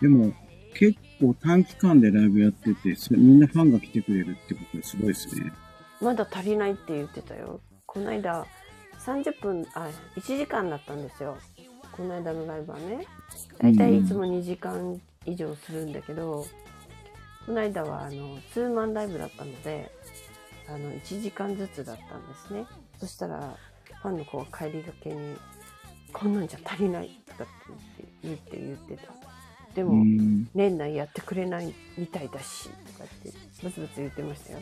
[0.01, 0.33] でも、
[0.73, 5.51] 結構短期間でライブやってて、それみんなファンが来てくれるってことですごいですね。
[6.01, 7.61] まだ足りないって言ってたよ。
[7.86, 8.45] この間、
[8.99, 11.38] 30分、あ、1時間だったんですよ。
[11.91, 13.05] この間のライブはね。
[13.59, 16.45] だいたいいつも2時間以上するんだけど、
[17.45, 19.91] この間はあの、ツーマンライブだったので、
[20.67, 22.65] あの、1時間ずつだったんですね。
[22.99, 23.55] そしたら、
[24.01, 25.36] ファンの子が帰りがけに、
[26.13, 27.47] こんなんじゃ足りないとかっ
[27.97, 29.13] て言って言ってた。
[29.76, 30.47] でうも、ん。
[30.55, 34.59] 年内やってくれないみたいだし、とかって、ブツブツ言ってましたよ。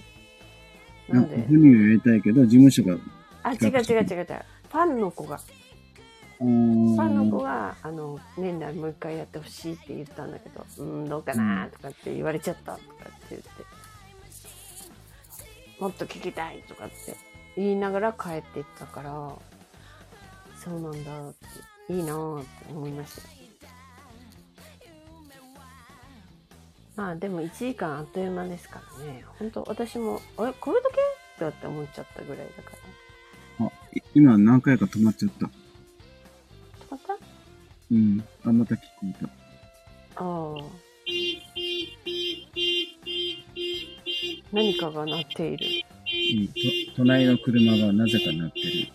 [1.10, 1.38] ななんんで？
[1.38, 2.98] か、、本人はやりたいけど、事務所が、
[3.44, 4.26] あ、違う違う違う違う。
[4.26, 5.40] ファンの子が、
[6.44, 13.50] フファンの子が、あの、年内もう一回やってほしいって言ったんだけど、うーん、どうかなとかって言われちゃったとかって言って、
[15.80, 17.16] もっと聞きたいとかって
[17.56, 19.12] 言いながら帰っていったから、
[20.58, 21.34] そうなんだっ
[21.88, 23.28] て、いいなぁって思いましたよ。
[26.96, 29.26] まあでも1時間あっという間ですからね。
[29.40, 30.96] 本当私も、あれこれだけ？
[31.46, 32.72] ってって思っちゃったぐらいだか
[33.60, 33.66] ら。
[33.66, 35.50] あ、い今何回か止まっちゃった。
[37.92, 38.24] うん。
[38.44, 39.30] あ、また聞こえた。
[40.16, 40.64] ああ。
[44.52, 45.68] 何かが鳴っている。
[46.36, 46.54] うん、と
[46.96, 48.88] 隣の車がなぜか鳴ってる。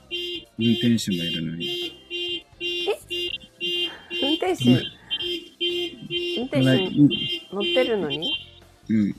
[0.59, 1.93] 運転手もいるのに。
[4.23, 4.71] 運転手、
[6.39, 6.65] 運転手
[7.55, 8.33] 乗ってるのに？
[8.89, 9.15] うん。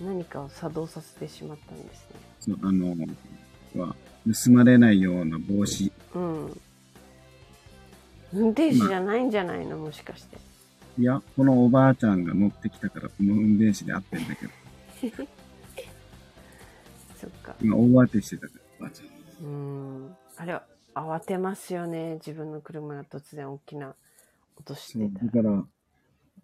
[0.00, 2.16] 何かを作動させてしまったんですね。
[2.40, 2.94] そう、あの、
[3.76, 3.96] は、
[4.44, 5.92] 盗まれないような帽子。
[6.14, 6.60] うん。
[8.34, 9.78] 運転手じゃないんじゃないの？
[9.78, 10.36] もしかして。
[10.98, 14.52] いや、このおばあちゃんが乗ってきたから、この運転手で合ってんだけど、
[17.20, 17.56] そっか。
[17.60, 19.46] 今大当てしてたから、おばあちゃん。
[19.46, 19.48] う
[20.08, 20.16] ん。
[20.36, 20.64] あれは
[20.94, 22.14] 慌てますよね。
[22.14, 23.94] 自分の車が突然大きな
[24.56, 24.98] 音して
[25.32, 25.52] たら。
[25.52, 25.64] だか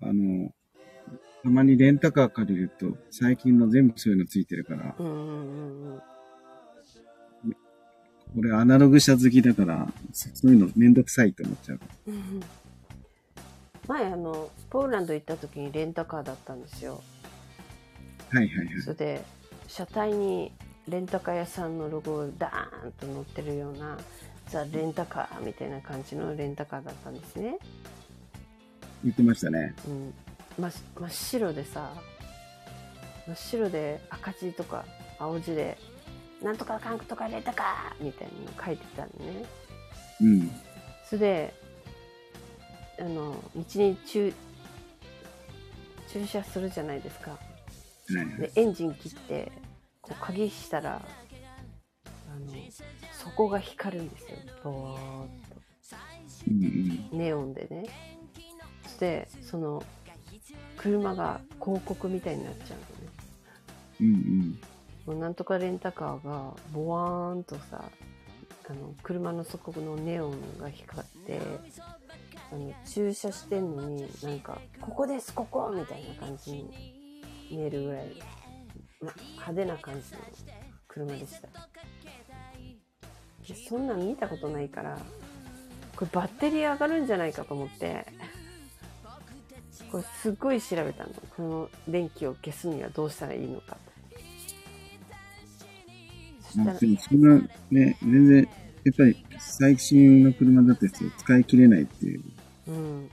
[0.02, 0.52] ら、あの、
[1.42, 6.02] たまにレンタカー借りると、最近の全部そういうのついてるから、うんうんうんうん。
[8.38, 11.80] 俺アナログ車好きだから、そそういうのめんどくさいと思っちゃう。
[12.08, 12.42] うん
[13.88, 17.02] 前あのポーランド行った時にレンタカーだったんですよ
[18.30, 18.82] はいはいはい。
[18.82, 19.24] それで
[19.66, 20.52] 車体に
[20.86, 23.98] レンタカー屋さんのロゴがダーンと載ってるような
[24.48, 27.58] ザ・レンタカーみたいな感じのレンタカーだったんですね、
[29.02, 29.74] 言ってましたね。
[29.88, 30.14] うん、
[30.58, 31.92] 真っ真っ白でさ
[33.26, 34.84] 真っ白で赤字とか
[35.18, 35.78] 青字で
[36.42, 39.44] なんとかかんとかレンタカーみたいなの書いてたのね
[40.20, 40.50] うん。
[41.04, 41.54] それで
[43.00, 44.32] あの道に駐
[46.08, 47.38] 駐車するじゃないですか。
[48.38, 49.52] でエンジン切って
[50.00, 52.52] こう鍵したらあの
[53.12, 54.28] 底が光るんですよ
[54.64, 55.28] ボーっ
[56.48, 57.08] うんうん。
[57.10, 57.84] とネオンでね
[58.84, 59.82] そしてその
[60.76, 63.12] 車が広告みたいになっちゃうのね
[64.00, 64.60] うんうん。
[65.06, 67.90] なんとかレンタカーがボワーンとさ
[68.68, 71.40] あの車の底のネオンが光って
[72.52, 76.70] あの駐車してんのになんか「ここですここ!」みたいな感じに
[77.50, 78.06] 見えるぐらい、
[79.00, 80.18] ま、派手な感じの
[80.86, 81.48] 車でした
[83.48, 84.96] でそんなん見たことないから
[85.96, 88.06] これバッテリー上がるんじゃないかと思って
[89.90, 93.89] これすっごい調べたのこの電気を消すにはどうしたらいいのかそ
[96.50, 98.48] したらまあ、でもそんな、ね、全然、
[98.84, 102.22] やっぱり最新の車だと使い切れないっていう。
[102.68, 103.10] うん、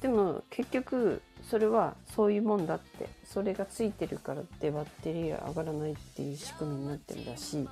[0.00, 3.08] でも結局それはそういうもんだって。
[3.32, 7.70] それがついてるからってバッテリーが上がらないっていう仕組みになってるらしいって。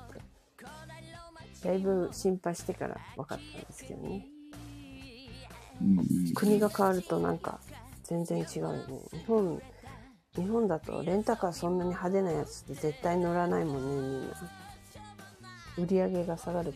[1.62, 4.26] だいぶ心配してから分かったんですけどね。
[5.82, 6.34] うんうん。
[6.34, 7.60] 国が変わるとなんか
[8.04, 8.82] 全然違うよね。
[9.12, 9.60] 日本
[10.36, 14.36] 日本だとレンタカーそんなに派手なやつって絶対乗らないもんねみんな
[15.80, 16.74] 売り上げが下がる。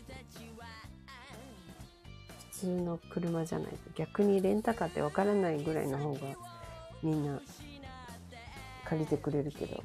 [2.51, 3.71] 普通の車じゃない。
[3.71, 6.19] と逆にレンタカーってわからないぐらいの方が
[7.03, 7.39] みんな
[8.85, 9.83] 借りてくれるけど。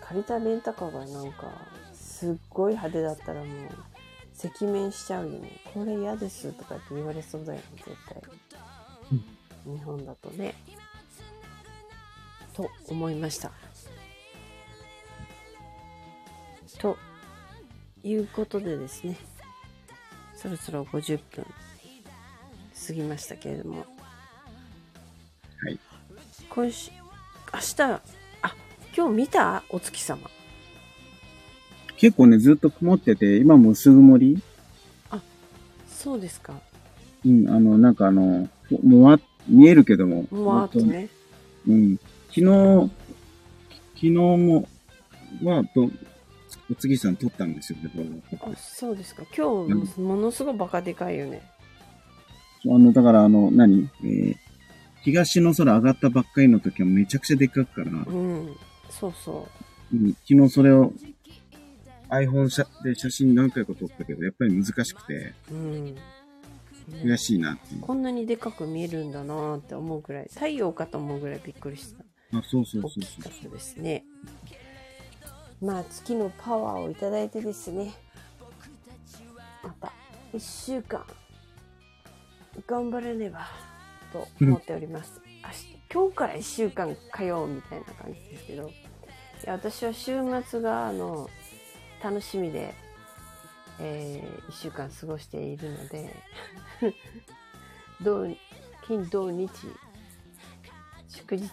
[0.00, 1.50] 借りたレンタカーがなんか
[1.94, 3.48] すっごい派手だったらもう
[4.46, 5.60] 赤面しちゃうよね。
[5.72, 8.22] これ嫌ですとかって言われそうだよね絶対、
[9.64, 10.54] 日本だとね。
[12.52, 13.50] と思いました
[16.84, 16.98] と
[18.02, 19.16] いうことでですね
[20.36, 21.46] そろそろ50分
[22.86, 23.86] 過ぎましたけれども。
[25.62, 25.78] はい。
[26.50, 26.90] 今週
[27.54, 27.82] 明日
[28.42, 28.54] あ
[28.94, 29.62] 今日見た？
[29.70, 30.28] お月様。
[31.96, 34.42] 結構ね、ずっと曇ってて、今も薄曇り
[35.88, 36.52] そうですか。
[37.24, 38.50] うん、あの、なんかあの、
[38.82, 39.18] もわ、
[39.48, 40.26] 見えるけども。
[40.30, 41.08] もわーっとね。
[41.66, 41.96] うん。
[42.28, 42.90] 昨日、
[43.94, 44.68] 昨日も、
[45.42, 45.88] は、と、
[46.70, 48.04] お次さん撮ったんですよね、動
[48.38, 49.24] 画あそうですか。
[49.36, 51.42] 今日ものすごいバカでかいよね。
[52.64, 53.90] あの、だからあの、何？
[54.02, 54.36] えー、
[55.02, 58.56] 東の空上がったばっかりの時はめちゃくちゃでっかくから、うん。
[58.88, 59.46] そうそ
[59.92, 59.96] う。
[59.96, 60.92] ん昨日それを
[62.08, 65.96] iPhone 写で写真何回か撮ったけど、やっぱり難しくて、ううん。
[67.02, 67.80] 悔しいなっていう。
[67.82, 72.02] こんなにでかく見えるんだなーって思うぐらい太陽かと思うぐらいびっくりした。
[72.38, 73.22] あ、そうそう大そうそう。
[73.22, 74.04] きかったですね
[75.60, 77.94] まあ月のパワーをいただいてですね。
[79.62, 79.92] また
[80.32, 81.04] 1週間
[82.66, 83.46] 頑張れねば
[84.12, 88.68] と思っております、明日今日から1週間通うみたいな感じですけど。
[88.68, 91.28] いや私は週末があの
[92.02, 92.74] 楽しみで、
[93.80, 96.14] え1週間過ごしているので。
[98.02, 98.26] 土
[98.86, 99.50] 金土日
[101.08, 101.48] 祝日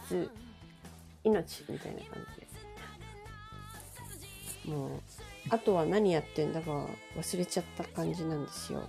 [1.23, 2.40] 命みたいな感じで。
[4.65, 4.89] もう
[5.49, 6.87] あとは何やってんだか
[7.17, 8.87] 忘れちゃった感じなんですよ。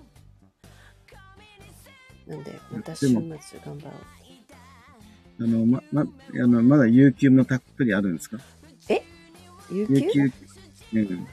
[2.26, 3.90] なんでまた週末頑張ろ
[5.40, 5.44] う。
[5.44, 6.06] あの、ま、ま、あ
[6.46, 8.38] の、まだ有給もたっぷりあるんですか？
[9.70, 9.94] 有給？
[9.94, 11.26] 有給、うん。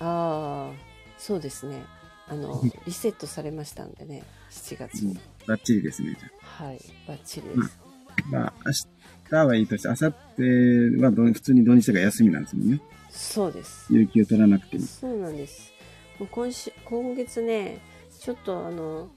[0.00, 0.72] ああ
[1.18, 1.82] そうですね。
[2.28, 4.22] あの リセットされましたんでね。
[4.50, 5.00] 7月。
[5.04, 6.16] に、バッチリですね。
[6.42, 7.78] はいバッチリです、
[8.26, 8.72] あまあ、明
[9.30, 12.80] 日はいいとして、明後日はど普通に土日とか休みなんですもんね。
[13.10, 14.86] そうです有給取らなくても。
[14.86, 15.72] そうなんです。
[16.18, 17.78] もう今週、今月ね、
[18.20, 19.10] ちょっとあの、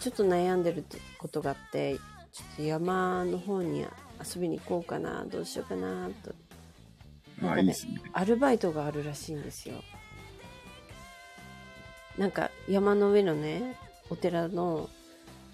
[0.00, 0.84] ちょっと悩んでる
[1.18, 2.00] ことがあって、ちょ
[2.54, 3.86] っと山の方に
[4.34, 6.34] 遊びに行こうかな、どうしようかな、と。
[7.40, 7.76] なんかねね。
[8.12, 9.76] アルバイトがあるらしいんですよ。
[12.16, 13.76] なんか山の上のね、
[14.10, 14.88] お寺の、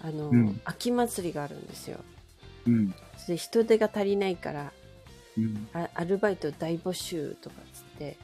[0.01, 1.99] あの、うん秋祭りがあるんですよ。
[2.67, 2.93] うん。
[3.17, 4.73] それで人手が足りないから、
[5.37, 5.67] うん。
[5.73, 8.17] あアルバイト大募集とかっつって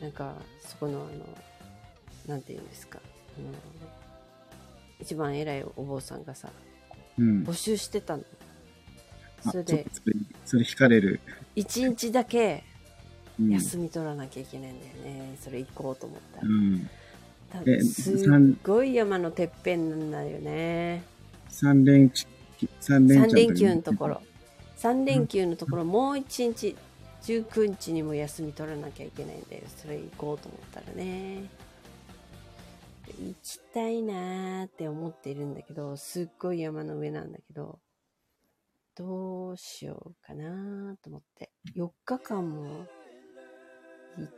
[0.00, 1.08] なんかそこのあの
[2.26, 3.00] なんて言うんですか
[3.38, 3.48] あの
[5.00, 6.48] 一番偉いお坊さんがさ
[7.18, 7.44] うん。
[7.44, 8.24] 募集してたの
[9.44, 11.20] あそれでそれ、それ惹かれる。
[11.56, 12.64] 1日だけ
[13.40, 13.50] うん。
[13.50, 16.88] 休み取らなきゃいけないんだよね、それ行こうと思ったらうん。
[17.84, 21.02] すっ三ごい山のてっぺんなんだよね
[21.48, 22.26] 三連休、
[22.80, 24.22] 三連3休連休のところ
[24.78, 26.76] 3連休のところもう1日
[27.22, 31.42] 19日にも休み取らなきゃいけないんでそれ行こうと思ったらね。
[33.20, 37.80] 行きたいなーって思っているんだけどすっごい山の上なんだけど
[38.94, 41.50] どうしようかなーと思って。
[41.74, 42.86] 4日間も
[44.16, 44.32] 行っ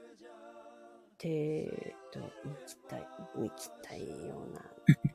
[1.19, 2.27] てと行
[2.67, 4.63] きたい行きたいような。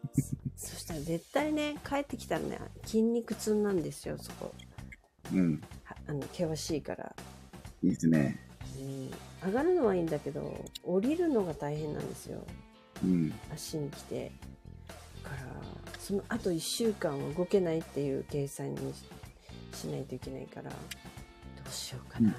[0.55, 4.53] そしたら絶対ね帰ってきたらね筋肉痛なんですよそこ
[5.33, 5.61] うん。
[5.83, 7.15] はあの険しいから、
[7.83, 8.39] いいですね。
[8.79, 12.43] うん、上がるのはいいんだけど降りるのが大変なんですよ
[13.03, 13.33] うん。
[13.53, 14.31] 足に来て
[15.23, 15.41] だから
[15.97, 19.05] そのあと1週間は動けないっていう計算にし
[19.75, 20.75] しないといけないからど
[21.67, 22.33] うしようかなっ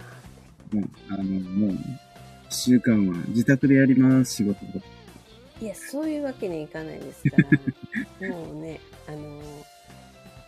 [0.71, 1.77] て、もう、あの、もう、
[2.49, 4.81] 一週間は自宅でやります、仕事と。
[5.61, 7.37] いやそういうわけにいかないですか
[8.21, 8.79] ら もうね
[9.09, 9.41] あの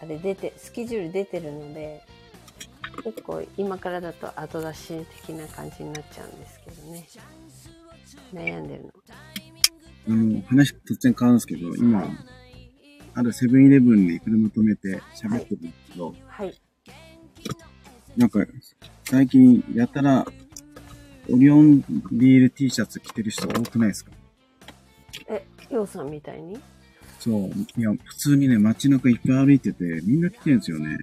[0.03, 2.03] あれ出てスケジュール出てるので
[3.09, 7.07] 結構今からだと後出し的な感じになっちゃうんですけどね
[8.35, 8.93] 悩んでるの
[10.09, 12.07] あの、話突然変わるんですけど、今、
[13.15, 16.61] あるセブンイレブンに車止めて喋ってるんですけど、はい
[18.17, 18.41] なんか、
[19.05, 20.27] 最近、やたら、
[21.31, 21.81] オリオン
[22.13, 24.13] ビール T シャツ着てる人多くないですか？
[25.29, 26.59] えようさんみたいに？
[27.21, 27.51] そう。
[27.81, 30.99] いや、普通にね、街中いっぱい歩いてて、みんな来てるんですよね。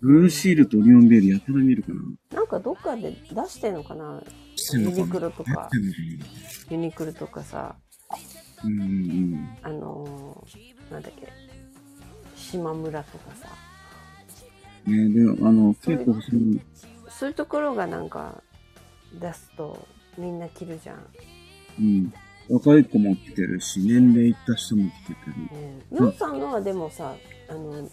[0.00, 2.38] ブルーシールとオリオンビールやたら見るかな？
[2.38, 4.22] なんかどっかで出してんのかな？
[4.72, 5.68] ユニクロとか
[6.70, 7.76] ユニクロとかさ、
[8.64, 11.28] なうんうんあのーなんだっけ、
[12.34, 13.48] 島村とかさ、
[14.86, 15.14] うん。
[15.14, 16.58] ねで、あの、結構その、
[17.08, 18.42] そういうところがなんか
[19.20, 19.86] 出すと
[20.18, 21.06] みんな着るじゃん。
[21.78, 22.12] うん。
[22.48, 25.36] 若い子も来てるし、年齢いった人も来ててる。
[25.36, 25.48] ね
[25.92, 25.96] え。
[25.96, 27.14] ヨウさんのはでもさ、
[27.48, 27.88] あの、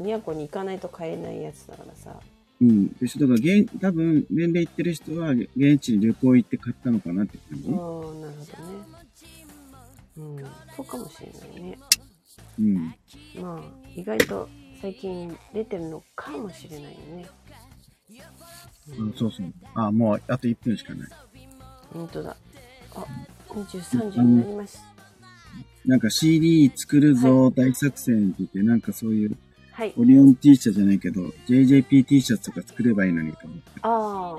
[0.00, 2.18] 宮古に行かないと買えないやつだからさ。
[2.60, 2.88] うん。
[2.94, 7.68] でしょ、だから、現、多分、年齢いってる人は、現地に旅行行って買ったのかなって感じ？
[7.68, 8.32] うん、なるほどね。
[10.16, 10.36] うん、
[10.76, 11.78] そうかもしれないね。
[12.58, 12.94] うん。
[13.42, 14.48] まあ、意外と
[14.80, 17.26] 最近出てるのかもしれないよね。
[18.18, 19.52] あそうそう。
[19.74, 21.08] あ、もう、あと1分しかない。
[21.92, 22.36] 本当だ。
[22.94, 23.06] あ、
[23.50, 24.80] 23時になりました。
[25.84, 29.36] なんか CD 作るぞ大作戦って言って、なんかそういう、
[29.76, 29.92] はい。
[29.98, 33.64] オリオン T シャツじゃないけど、JJPT シャツとか作ればいいのにと思って。
[33.82, 34.36] あ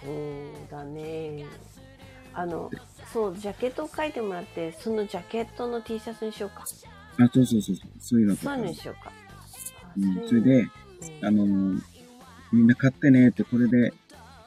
[0.00, 1.44] そうだね。
[2.32, 2.70] あの、
[3.12, 6.62] そう、ジャケットを書いてもらって、そのジャケットの T シャツにしようか。
[6.62, 7.90] あ、そうそうそうそう。
[7.98, 8.64] そういうのとかそういう。
[8.64, 9.12] のにしようか。
[9.82, 10.62] あうん、それ、ういうで、
[11.22, 11.82] のあのー
[12.52, 13.92] みんな買ってねって、これで、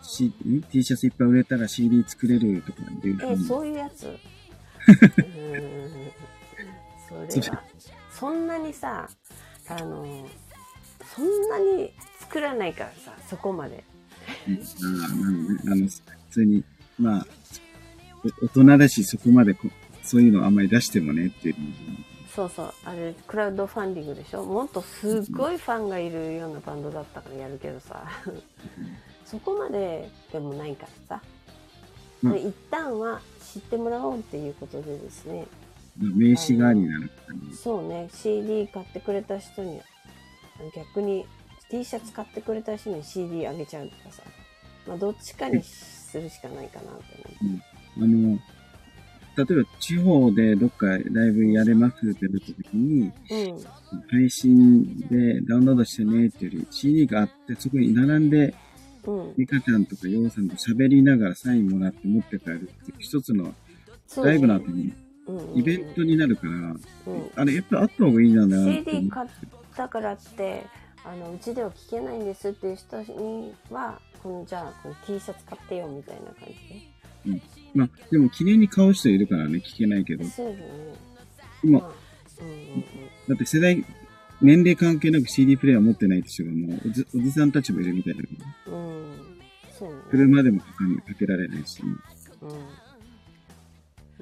[0.02, 3.44] C、ん T シャツいっぱい売れたら CD 作れるとかっていうえ、に。
[3.46, 6.12] そういうやつ うーん
[7.10, 7.64] それは、
[8.12, 9.10] そんなにさ、
[9.68, 10.28] あの、
[11.16, 13.84] そんなに作らないからさ、そこまで。
[14.48, 16.02] うんあの、普
[16.32, 16.64] 通に、
[17.00, 17.28] まあ、
[18.42, 19.68] 大人だし、そこまでこ
[20.04, 21.56] そういうのあんまり出してもねっていう。
[22.34, 28.04] そうそう、あれ、クラウドファンディングでしょもっとすっごいファンがいるようなバンドだったからやるけどさ、
[29.26, 31.24] そこまででもないからさ、
[32.24, 33.20] うん一旦は
[33.54, 35.46] 知ってもらおうっていうことでですね、
[35.98, 37.40] 名刺代わりになるからね。
[37.54, 39.82] そうね、CD 買ってくれた人に、
[40.76, 41.26] 逆に
[41.70, 44.24] T シャツ買ってくれた人に CD あげちゃうとかさ、
[44.88, 47.04] まあどっちかにするしかないかなって
[47.42, 47.60] 思
[47.98, 48.40] あの、
[49.36, 53.12] 例えば地方でどっかライブやれますってなった時に、う。
[54.10, 58.54] 配信でダウンロードしてねっていうより、CD があって、そこに並んで、
[59.06, 59.46] うん。
[59.46, 63.54] カちゃんとかヨウさんと喋りながらサインもらって持って帰るって一つの
[64.18, 65.03] ライブの後にうんうんうん
[65.56, 66.78] イベントになるから、うん。
[67.36, 68.56] あれやっぱあった方がいいんだなって。
[68.56, 69.10] 思 CD う。
[69.10, 69.30] 買っ
[69.76, 70.66] たからって
[71.06, 76.94] あのうちでは聞けないんですっていう人にはこのじゃあこの T シャツ買ってよみたいな感じ
[77.74, 80.24] まあ、でも記念に買う人いるからね、聞けないけど。
[80.24, 80.30] で。
[80.30, 80.66] そうですね。
[81.64, 81.92] 今、まあ
[82.42, 82.82] うんうんうん。
[83.30, 83.84] だって世代、
[84.42, 88.30] 年齢関係なく CD プレイヤー持ってないって人がもうおじ、おじさんたちもいるみたいだか
[88.68, 89.40] ら、うん。
[89.72, 89.96] そうね。
[90.12, 90.66] 車でもか
[91.18, 92.46] けられないし、う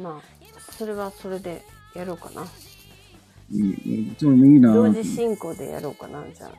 [0.01, 0.03] ん。
[0.03, 0.40] まあ
[0.81, 1.61] それはそれで
[1.93, 2.41] やろうかな。
[2.41, 4.73] うん、いいな。
[4.73, 6.51] 同ぁ時進行でやろうかなじゃあ。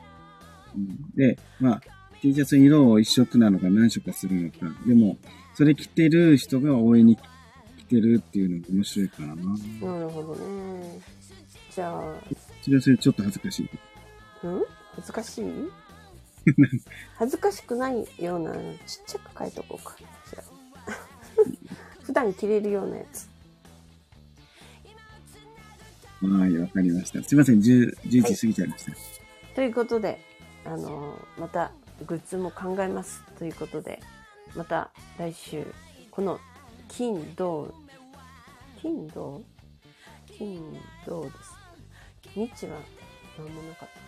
[0.73, 1.11] うん。
[1.13, 1.81] で、まあ、
[2.21, 4.59] T シャツの色を一色なのか何色かするのか。
[4.87, 5.17] でも、
[5.55, 7.19] それ着てる人が応援に来
[7.89, 9.35] てるっていうのが面白いからな。
[9.35, 9.41] な
[9.99, 11.01] るほどね。
[11.75, 12.13] じゃあ。
[12.61, 13.69] それはそれでちょっと恥ずかしい。
[14.43, 14.63] うん？
[14.95, 15.45] 恥ずかしい？
[17.19, 18.59] 恥ずかしくないようなちっ
[19.05, 19.97] ちゃく書いとこうか。
[22.03, 23.27] 普段着れるようなやつ
[26.27, 27.21] はい、わかりました。
[27.23, 28.91] すいません、10, 10時過ぎちゃいました。
[29.55, 30.19] ということで、
[30.65, 31.71] あのまた
[32.07, 34.01] グッズも考えますということで、
[34.55, 35.65] また来週、
[36.09, 36.39] この
[36.87, 37.73] 金、土、
[38.81, 39.41] 金、土
[40.27, 41.35] 金、土です。
[42.33, 42.79] 日は
[43.37, 44.01] 何もなかったか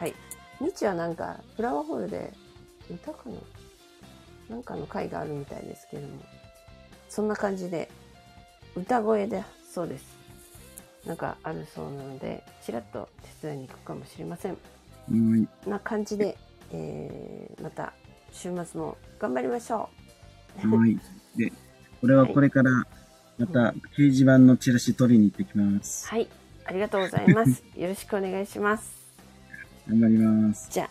[0.00, 0.06] な。
[0.06, 0.14] はい。
[0.60, 2.32] 日はなんか、フラワーホールで
[2.90, 3.28] 歌か
[4.48, 4.56] な？
[4.56, 6.18] なんかの会があるみたいですけども、
[7.08, 7.90] そんな感じで、
[8.74, 10.15] 歌声で、そうです。
[11.06, 13.08] なんかあるそうなので、ちらっと
[13.40, 14.52] 手伝いに行くかもしれません。
[14.52, 14.58] は
[15.66, 15.68] い。
[15.68, 16.36] な感じで、
[16.72, 17.92] えー、また
[18.32, 19.88] 週末も頑張りましょ
[20.58, 20.98] はい。
[21.38, 21.52] で、
[22.00, 22.70] これはこれから、
[23.38, 25.80] また掲示板のチラシ取りに行ってきまう。
[25.82, 26.08] す。
[26.08, 26.28] はい。
[26.64, 27.62] ありがとうございます。
[27.76, 28.90] よろしくお願いします。
[29.88, 30.68] 頑張ります。
[30.70, 30.90] じゃあ、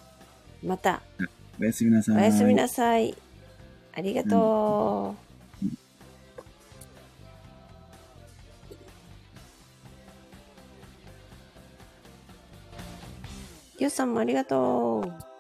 [0.64, 1.02] また
[1.60, 2.18] おやすみなさい。
[2.18, 3.16] おやすみなさい。
[3.94, 5.25] ありがとう。
[13.86, 15.35] ゆうさんもありがとう。